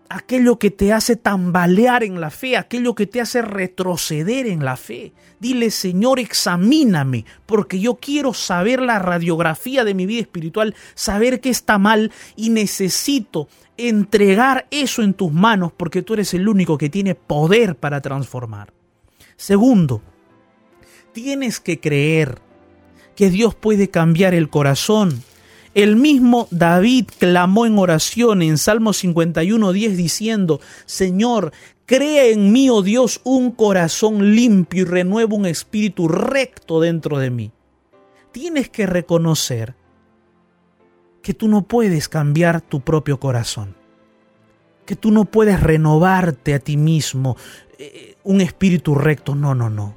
aquello 0.09 0.59
que 0.59 0.71
te 0.71 0.93
hace 0.93 1.17
tambalear 1.17 2.03
en 2.03 2.21
la 2.21 2.31
fe, 2.31 2.57
aquello 2.57 2.95
que 2.95 3.07
te 3.07 3.21
hace 3.21 3.43
retroceder 3.43 4.47
en 4.47 4.65
la 4.65 4.77
fe. 4.77 5.13
Dile, 5.39 5.71
Señor, 5.71 6.19
examíname, 6.19 7.25
porque 7.47 7.79
yo 7.79 7.97
quiero 7.97 8.35
saber 8.35 8.81
la 8.81 8.99
radiografía 8.99 9.85
de 9.85 9.95
mi 9.95 10.07
vida 10.07 10.23
espiritual, 10.23 10.75
saber 10.95 11.41
qué 11.41 11.51
está 11.51 11.79
mal 11.79 12.11
y 12.37 12.51
necesito 12.51 13.49
entregar 13.77 14.67
eso 14.71 15.03
en 15.03 15.15
tus 15.15 15.33
manos, 15.33 15.73
porque 15.77 16.03
tú 16.03 16.15
eres 16.15 16.35
el 16.35 16.49
único 16.49 16.79
que 16.79 16.89
tiene 16.89 17.15
poder 17.15 17.77
para 17.77 18.01
transformar. 18.01 18.73
Segundo, 19.37 20.03
tienes 21.13 21.61
que 21.61 21.79
creer 21.79 22.41
que 23.15 23.31
Dios 23.31 23.55
puede 23.55 23.89
cambiar 23.91 24.35
el 24.35 24.49
corazón 24.49 25.23
el 25.79 25.95
mismo 25.95 26.49
David 26.51 27.07
clamó 27.21 27.65
en 27.65 27.79
oración 27.79 28.43
en 28.43 28.59
Salmo 28.59 28.91
51.10 28.91 29.91
diciendo, 29.91 30.61
Señor, 30.87 31.53
crea 31.87 32.27
en 32.27 32.51
mí, 32.51 32.69
oh 32.69 32.83
Dios, 32.83 33.21
un 33.23 33.53
corazón 33.53 34.35
limpio 34.35 34.83
y 34.83 34.85
renueva 34.85 35.37
un 35.37 35.47
espíritu 35.47 36.09
recto 36.09 36.81
dentro 36.81 37.21
de 37.21 37.31
mí. 37.31 37.53
Tienes 38.33 38.69
que 38.71 38.87
reconocer 38.87 39.77
que 41.23 41.33
tú 41.33 41.47
no 41.47 41.63
puedes 41.63 42.09
cambiar 42.09 42.61
tu 42.61 42.81
propio 42.81 43.21
corazón, 43.21 43.77
que 44.85 44.97
tú 44.97 45.13
no 45.13 45.27
puedes 45.27 45.61
renovarte 45.61 46.55
a 46.55 46.59
ti 46.59 46.77
mismo 46.77 47.37
eh, 47.79 48.17
un 48.25 48.41
espíritu 48.41 48.97
recto. 48.97 49.37
No, 49.37 49.55
no, 49.55 49.71
no. 49.71 49.97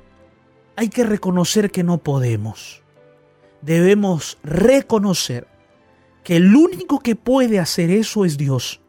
Hay 0.76 0.90
que 0.90 1.06
reconocer 1.06 1.72
que 1.72 1.84
no 1.84 1.98
podemos. 1.98 2.84
Debemos 3.64 4.38
reconocer 4.44 5.51
que 6.24 6.38
el 6.38 6.56
único 6.56 7.00
que 7.00 7.16
puede 7.16 7.60
hacer 7.60 7.90
eso 7.90 8.26
es 8.26 8.38
Dios. 8.38 8.82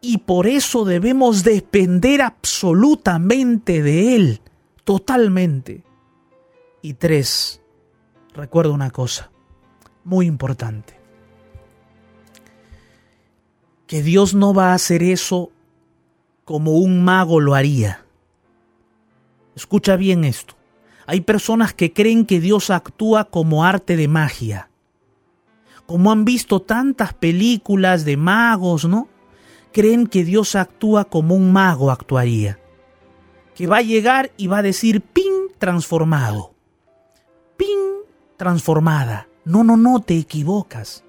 Y 0.00 0.18
por 0.18 0.46
eso 0.46 0.84
debemos 0.84 1.42
depender 1.42 2.22
absolutamente 2.22 3.82
de 3.82 4.16
Él, 4.16 4.40
totalmente. 4.84 5.84
Y 6.82 6.94
tres, 6.94 7.60
recuerdo 8.34 8.72
una 8.72 8.90
cosa 8.90 9.30
muy 10.04 10.26
importante. 10.26 10.96
que 13.86 14.02
Dios 14.02 14.34
no 14.34 14.52
va 14.52 14.72
a 14.72 14.74
hacer 14.74 15.02
eso 15.02 15.50
como 16.44 16.72
un 16.72 17.04
mago 17.04 17.40
lo 17.40 17.54
haría. 17.54 18.04
Escucha 19.54 19.96
bien 19.96 20.24
esto. 20.24 20.54
Hay 21.06 21.20
personas 21.20 21.72
que 21.72 21.92
creen 21.92 22.26
que 22.26 22.40
Dios 22.40 22.70
actúa 22.70 23.26
como 23.26 23.64
arte 23.64 23.96
de 23.96 24.08
magia. 24.08 24.70
Como 25.86 26.10
han 26.10 26.24
visto 26.24 26.60
tantas 26.60 27.14
películas 27.14 28.04
de 28.04 28.16
magos, 28.16 28.84
¿no? 28.84 29.08
Creen 29.72 30.06
que 30.06 30.24
Dios 30.24 30.54
actúa 30.54 31.04
como 31.04 31.34
un 31.34 31.52
mago 31.52 31.90
actuaría. 31.90 32.58
Que 33.54 33.66
va 33.66 33.78
a 33.78 33.82
llegar 33.82 34.32
y 34.36 34.48
va 34.48 34.58
a 34.58 34.62
decir, 34.62 35.00
ping, 35.00 35.48
transformado. 35.58 36.54
Ping, 37.56 38.04
transformada. 38.36 39.28
No, 39.44 39.64
no, 39.64 39.76
no, 39.76 40.00
te 40.00 40.18
equivocas. 40.18 41.04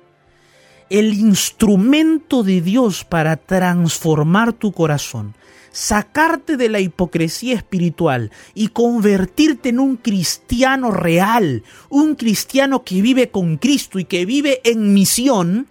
El 0.90 1.14
instrumento 1.14 2.44
de 2.44 2.62
Dios 2.62 3.04
para 3.04 3.36
transformar 3.36 4.54
tu 4.54 4.72
corazón, 4.72 5.36
sacarte 5.78 6.58
de 6.58 6.70
la 6.70 6.80
hipocresía 6.80 7.54
espiritual 7.54 8.32
y 8.56 8.70
convertirte 8.70 9.70
en 9.70 9.80
un 9.80 9.96
cristiano 9.96 10.90
real, 10.90 11.62
un 11.90 12.16
cristiano 12.16 12.84
que 12.84 13.00
vive 13.04 13.30
con 13.30 13.58
Cristo 13.58 14.00
y 14.00 14.06
que 14.06 14.26
vive 14.26 14.60
en 14.64 14.96
misión, 14.96 15.68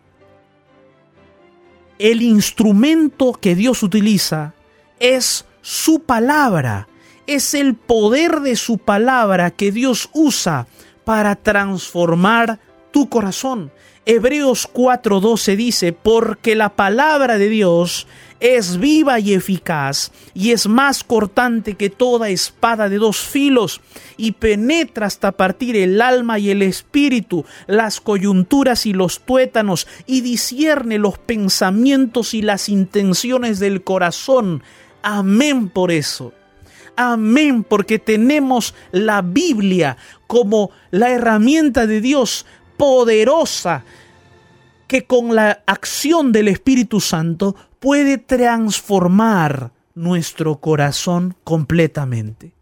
el 1.99 2.23
instrumento 2.23 3.33
que 3.33 3.57
Dios 3.57 3.83
utiliza 3.83 4.55
es 5.01 5.45
su 5.61 5.99
palabra, 6.05 6.87
es 7.27 7.55
el 7.55 7.75
poder 7.75 8.43
de 8.43 8.55
su 8.55 8.79
palabra 8.79 9.51
que 9.51 9.73
Dios 9.73 10.09
usa 10.13 10.69
para 11.05 11.35
transformar 11.35 12.61
tu 12.93 13.09
corazón. 13.09 13.73
Hebreos 14.05 14.69
4:12 14.73 15.57
dice, 15.57 15.93
porque 15.93 16.55
la 16.55 16.77
palabra 16.77 17.39
de 17.39 17.49
Dios 17.49 18.07
es 18.41 18.79
viva 18.79 19.19
y 19.19 19.35
eficaz 19.35 20.13
y 20.35 20.53
es 20.53 20.67
más 20.67 21.05
cortante 21.05 21.75
que 21.75 21.91
toda 21.91 22.29
espada 22.29 22.89
de 22.89 22.99
dos 22.99 23.19
filos 23.19 23.81
y 24.17 24.33
penetra 24.33 25.07
hasta 25.07 25.33
partir 25.33 25.77
el 25.77 26.01
alma 26.03 26.39
y 26.39 26.51
el 26.51 26.63
espíritu, 26.63 27.45
las 27.67 28.01
coyunturas 28.01 28.87
y 28.87 28.93
los 28.93 29.21
tuétanos 29.21 29.87
y 30.07 30.21
discierne 30.21 30.99
los 30.99 31.19
pensamientos 31.19 32.35
y 32.35 32.43
las 32.43 32.69
intenciones 32.69 33.59
del 33.59 33.83
corazón. 33.83 34.63
Amén 35.03 35.69
por 35.69 35.91
eso. 35.91 36.33
Amén, 36.97 37.63
porque 37.63 37.99
tenemos 37.99 38.75
la 38.91 39.21
Biblia 39.21 39.99
como 40.27 40.71
la 40.91 41.11
herramienta 41.11 41.87
de 41.87 42.01
Dios 42.01 42.47
poderosa 42.79 43.85
que 44.87 45.05
con 45.05 45.35
la 45.35 45.63
acción 45.67 46.33
del 46.33 46.49
Espíritu 46.49 47.01
Santo 47.01 47.57
puede 47.79 48.19
transformar 48.19 49.73
nuestro 49.95 50.61
corazón 50.61 51.37
completamente 51.45 52.53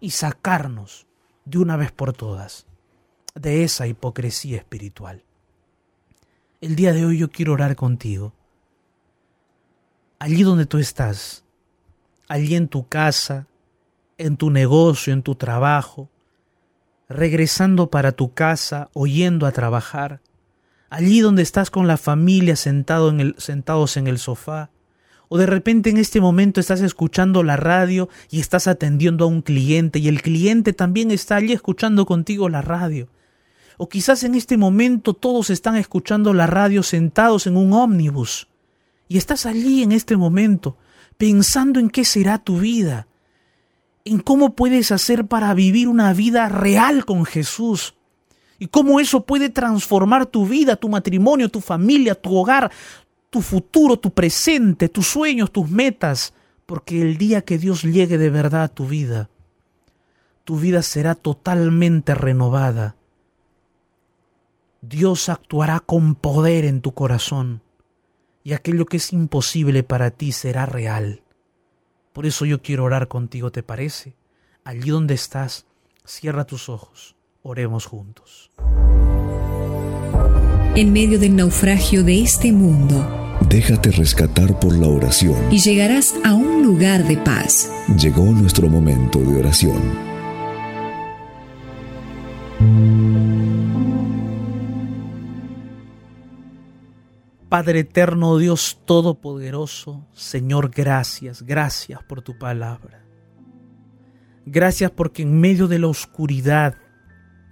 y 0.00 0.10
sacarnos 0.10 1.06
de 1.44 1.58
una 1.58 1.76
vez 1.76 1.92
por 1.92 2.12
todas 2.12 2.66
de 3.34 3.64
esa 3.64 3.86
hipocresía 3.86 4.58
espiritual. 4.58 5.22
El 6.60 6.76
día 6.76 6.92
de 6.92 7.04
hoy 7.04 7.18
yo 7.18 7.30
quiero 7.30 7.54
orar 7.54 7.76
contigo. 7.76 8.32
Allí 10.18 10.42
donde 10.42 10.66
tú 10.66 10.78
estás, 10.78 11.44
allí 12.28 12.54
en 12.54 12.68
tu 12.68 12.86
casa, 12.86 13.46
en 14.18 14.36
tu 14.36 14.50
negocio, 14.50 15.12
en 15.12 15.22
tu 15.22 15.34
trabajo, 15.34 16.08
regresando 17.08 17.90
para 17.90 18.12
tu 18.12 18.32
casa 18.32 18.90
o 18.92 19.06
yendo 19.06 19.46
a 19.46 19.52
trabajar, 19.52 20.20
allí 20.92 21.20
donde 21.20 21.42
estás 21.42 21.70
con 21.70 21.86
la 21.86 21.96
familia 21.96 22.54
sentado 22.54 23.14
sentados 23.38 23.96
en 23.96 24.06
el 24.06 24.18
sofá, 24.18 24.70
o 25.30 25.38
de 25.38 25.46
repente 25.46 25.88
en 25.88 25.96
este 25.96 26.20
momento 26.20 26.60
estás 26.60 26.82
escuchando 26.82 27.42
la 27.42 27.56
radio 27.56 28.10
y 28.30 28.40
estás 28.40 28.66
atendiendo 28.66 29.24
a 29.24 29.28
un 29.28 29.40
cliente 29.40 30.00
y 30.00 30.08
el 30.08 30.20
cliente 30.20 30.74
también 30.74 31.10
está 31.10 31.36
allí 31.36 31.54
escuchando 31.54 32.04
contigo 32.04 32.50
la 32.50 32.60
radio. 32.60 33.08
O 33.78 33.88
quizás 33.88 34.22
en 34.22 34.34
este 34.34 34.58
momento 34.58 35.14
todos 35.14 35.48
están 35.48 35.76
escuchando 35.76 36.34
la 36.34 36.46
radio 36.46 36.82
sentados 36.82 37.46
en 37.46 37.56
un 37.56 37.72
ómnibus 37.72 38.48
y 39.08 39.16
estás 39.16 39.46
allí 39.46 39.82
en 39.82 39.92
este 39.92 40.18
momento 40.18 40.76
pensando 41.16 41.80
en 41.80 41.88
qué 41.88 42.04
será 42.04 42.36
tu 42.36 42.58
vida, 42.58 43.06
en 44.04 44.18
cómo 44.18 44.54
puedes 44.54 44.92
hacer 44.92 45.26
para 45.26 45.54
vivir 45.54 45.88
una 45.88 46.12
vida 46.12 46.50
real 46.50 47.06
con 47.06 47.24
Jesús. 47.24 47.94
Y 48.62 48.68
cómo 48.68 49.00
eso 49.00 49.26
puede 49.26 49.50
transformar 49.50 50.24
tu 50.26 50.46
vida, 50.46 50.76
tu 50.76 50.88
matrimonio, 50.88 51.48
tu 51.48 51.60
familia, 51.60 52.14
tu 52.14 52.36
hogar, 52.36 52.70
tu 53.28 53.42
futuro, 53.42 53.98
tu 53.98 54.12
presente, 54.12 54.88
tus 54.88 55.08
sueños, 55.08 55.50
tus 55.50 55.68
metas. 55.68 56.32
Porque 56.64 57.02
el 57.02 57.18
día 57.18 57.42
que 57.42 57.58
Dios 57.58 57.82
llegue 57.82 58.18
de 58.18 58.30
verdad 58.30 58.62
a 58.62 58.68
tu 58.68 58.86
vida, 58.86 59.30
tu 60.44 60.60
vida 60.60 60.82
será 60.82 61.16
totalmente 61.16 62.14
renovada. 62.14 62.94
Dios 64.80 65.28
actuará 65.28 65.80
con 65.80 66.14
poder 66.14 66.64
en 66.64 66.82
tu 66.82 66.94
corazón 66.94 67.62
y 68.44 68.52
aquello 68.52 68.86
que 68.86 68.98
es 68.98 69.12
imposible 69.12 69.82
para 69.82 70.12
ti 70.12 70.30
será 70.30 70.66
real. 70.66 71.24
Por 72.12 72.26
eso 72.26 72.44
yo 72.44 72.62
quiero 72.62 72.84
orar 72.84 73.08
contigo, 73.08 73.50
¿te 73.50 73.64
parece? 73.64 74.14
Allí 74.62 74.90
donde 74.90 75.14
estás, 75.14 75.66
cierra 76.04 76.44
tus 76.44 76.68
ojos, 76.68 77.16
oremos 77.42 77.86
juntos. 77.86 78.50
En 80.74 80.92
medio 80.92 81.18
del 81.18 81.36
naufragio 81.36 82.02
de 82.02 82.22
este 82.22 82.52
mundo, 82.52 83.18
Déjate 83.48 83.90
rescatar 83.90 84.58
por 84.60 84.74
la 84.78 84.86
oración. 84.88 85.36
y 85.52 85.58
llegarás 85.58 86.14
a 86.24 86.32
un 86.32 86.62
lugar 86.62 87.04
de 87.06 87.16
paz. 87.18 87.70
Llegó 87.98 88.24
nuestro 88.24 88.68
momento 88.68 89.18
de 89.18 89.38
oración. 89.40 89.82
Padre 97.48 97.80
eterno, 97.80 98.38
Dios 98.38 98.80
todopoderoso, 98.86 100.06
Señor, 100.14 100.70
gracias, 100.74 101.42
gracias 101.42 102.02
por 102.04 102.22
tu 102.22 102.38
palabra. 102.38 103.04
Gracias 104.46 104.90
porque 104.90 105.22
en 105.22 105.38
medio 105.38 105.68
de 105.68 105.78
la 105.78 105.88
oscuridad 105.88 106.76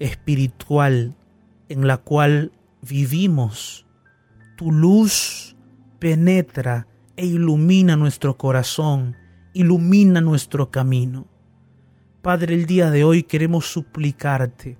espiritual 0.01 1.14
en 1.68 1.86
la 1.86 1.98
cual 1.98 2.51
vivimos, 2.82 3.86
tu 4.57 4.72
luz 4.72 5.55
penetra 6.01 6.88
e 7.16 7.26
ilumina 7.26 7.94
nuestro 7.96 8.36
corazón, 8.36 9.16
ilumina 9.53 10.20
nuestro 10.20 10.70
camino. 10.70 11.28
Padre, 12.22 12.55
el 12.55 12.66
día 12.66 12.90
de 12.90 13.05
hoy 13.05 13.22
queremos 13.22 13.66
suplicarte 13.66 14.78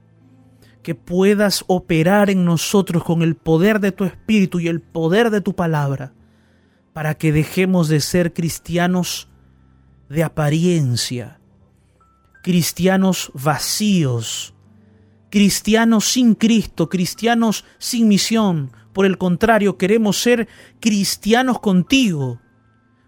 que 0.83 0.95
puedas 0.95 1.65
operar 1.67 2.31
en 2.31 2.45
nosotros 2.45 3.05
con 3.05 3.23
el 3.23 3.37
poder 3.37 3.81
de 3.81 3.93
tu 3.93 4.05
Espíritu 4.05 4.61
y 4.61 4.69
el 4.69 4.81
poder 4.81 5.31
de 5.31 5.41
tu 5.41 5.55
palabra, 5.55 6.15
para 6.93 7.15
que 7.15 7.33
dejemos 7.33 7.89
de 7.89 8.01
ser 8.01 8.33
cristianos 8.33 9.29
de 10.09 10.25
apariencia, 10.25 11.41
cristianos 12.43 13.31
vacíos, 13.35 14.55
cristianos 15.31 16.13
sin 16.13 16.35
Cristo, 16.35 16.89
cristianos 16.89 17.65
sin 17.79 18.09
misión. 18.09 18.73
Por 18.93 19.07
el 19.07 19.17
contrario, 19.17 19.79
queremos 19.79 20.21
ser 20.21 20.49
cristianos 20.81 21.61
contigo, 21.61 22.41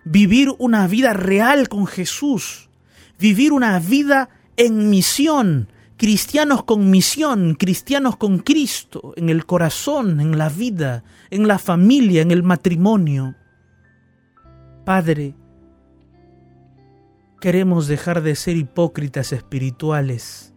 vivir 0.04 0.54
una 0.58 0.86
vida 0.86 1.12
real 1.12 1.68
con 1.68 1.86
Jesús, 1.86 2.70
vivir 3.18 3.52
una 3.52 3.78
vida 3.80 4.30
en 4.56 4.90
misión, 4.90 5.68
cristianos 5.96 6.62
con 6.64 6.88
misión, 6.90 7.54
cristianos 7.54 8.16
con 8.16 8.38
Cristo, 8.38 9.12
en 9.16 9.28
el 9.28 9.44
corazón, 9.44 10.20
en 10.20 10.38
la 10.38 10.48
vida, 10.48 11.02
en 11.30 11.48
la 11.48 11.58
familia, 11.58 12.22
en 12.22 12.30
el 12.30 12.44
matrimonio. 12.44 13.34
Padre, 14.84 15.34
queremos 17.40 17.88
dejar 17.88 18.22
de 18.22 18.36
ser 18.36 18.56
hipócritas 18.56 19.32
espirituales 19.32 20.51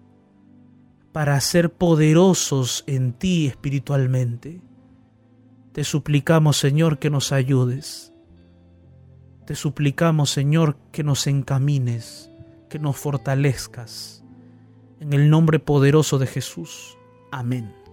para 1.16 1.40
ser 1.40 1.72
poderosos 1.72 2.84
en 2.88 3.14
ti 3.14 3.48
espiritualmente. 3.48 4.60
Te 5.72 5.86
suplicamos, 5.86 6.58
Señor, 6.58 7.00
que 7.00 7.10
nos 7.10 7.32
ayudes. 7.32 8.12
Te 9.46 9.56
suplicamos, 9.56 10.30
Señor, 10.30 10.76
que 10.92 11.06
nos 11.06 11.28
encamines, 11.28 12.30
que 12.70 12.80
nos 12.80 12.98
fortalezcas. 12.98 14.26
En 15.00 15.14
el 15.14 15.30
nombre 15.30 15.60
poderoso 15.60 16.20
de 16.20 16.28
Jesús. 16.28 16.98
Amén. 17.32 17.85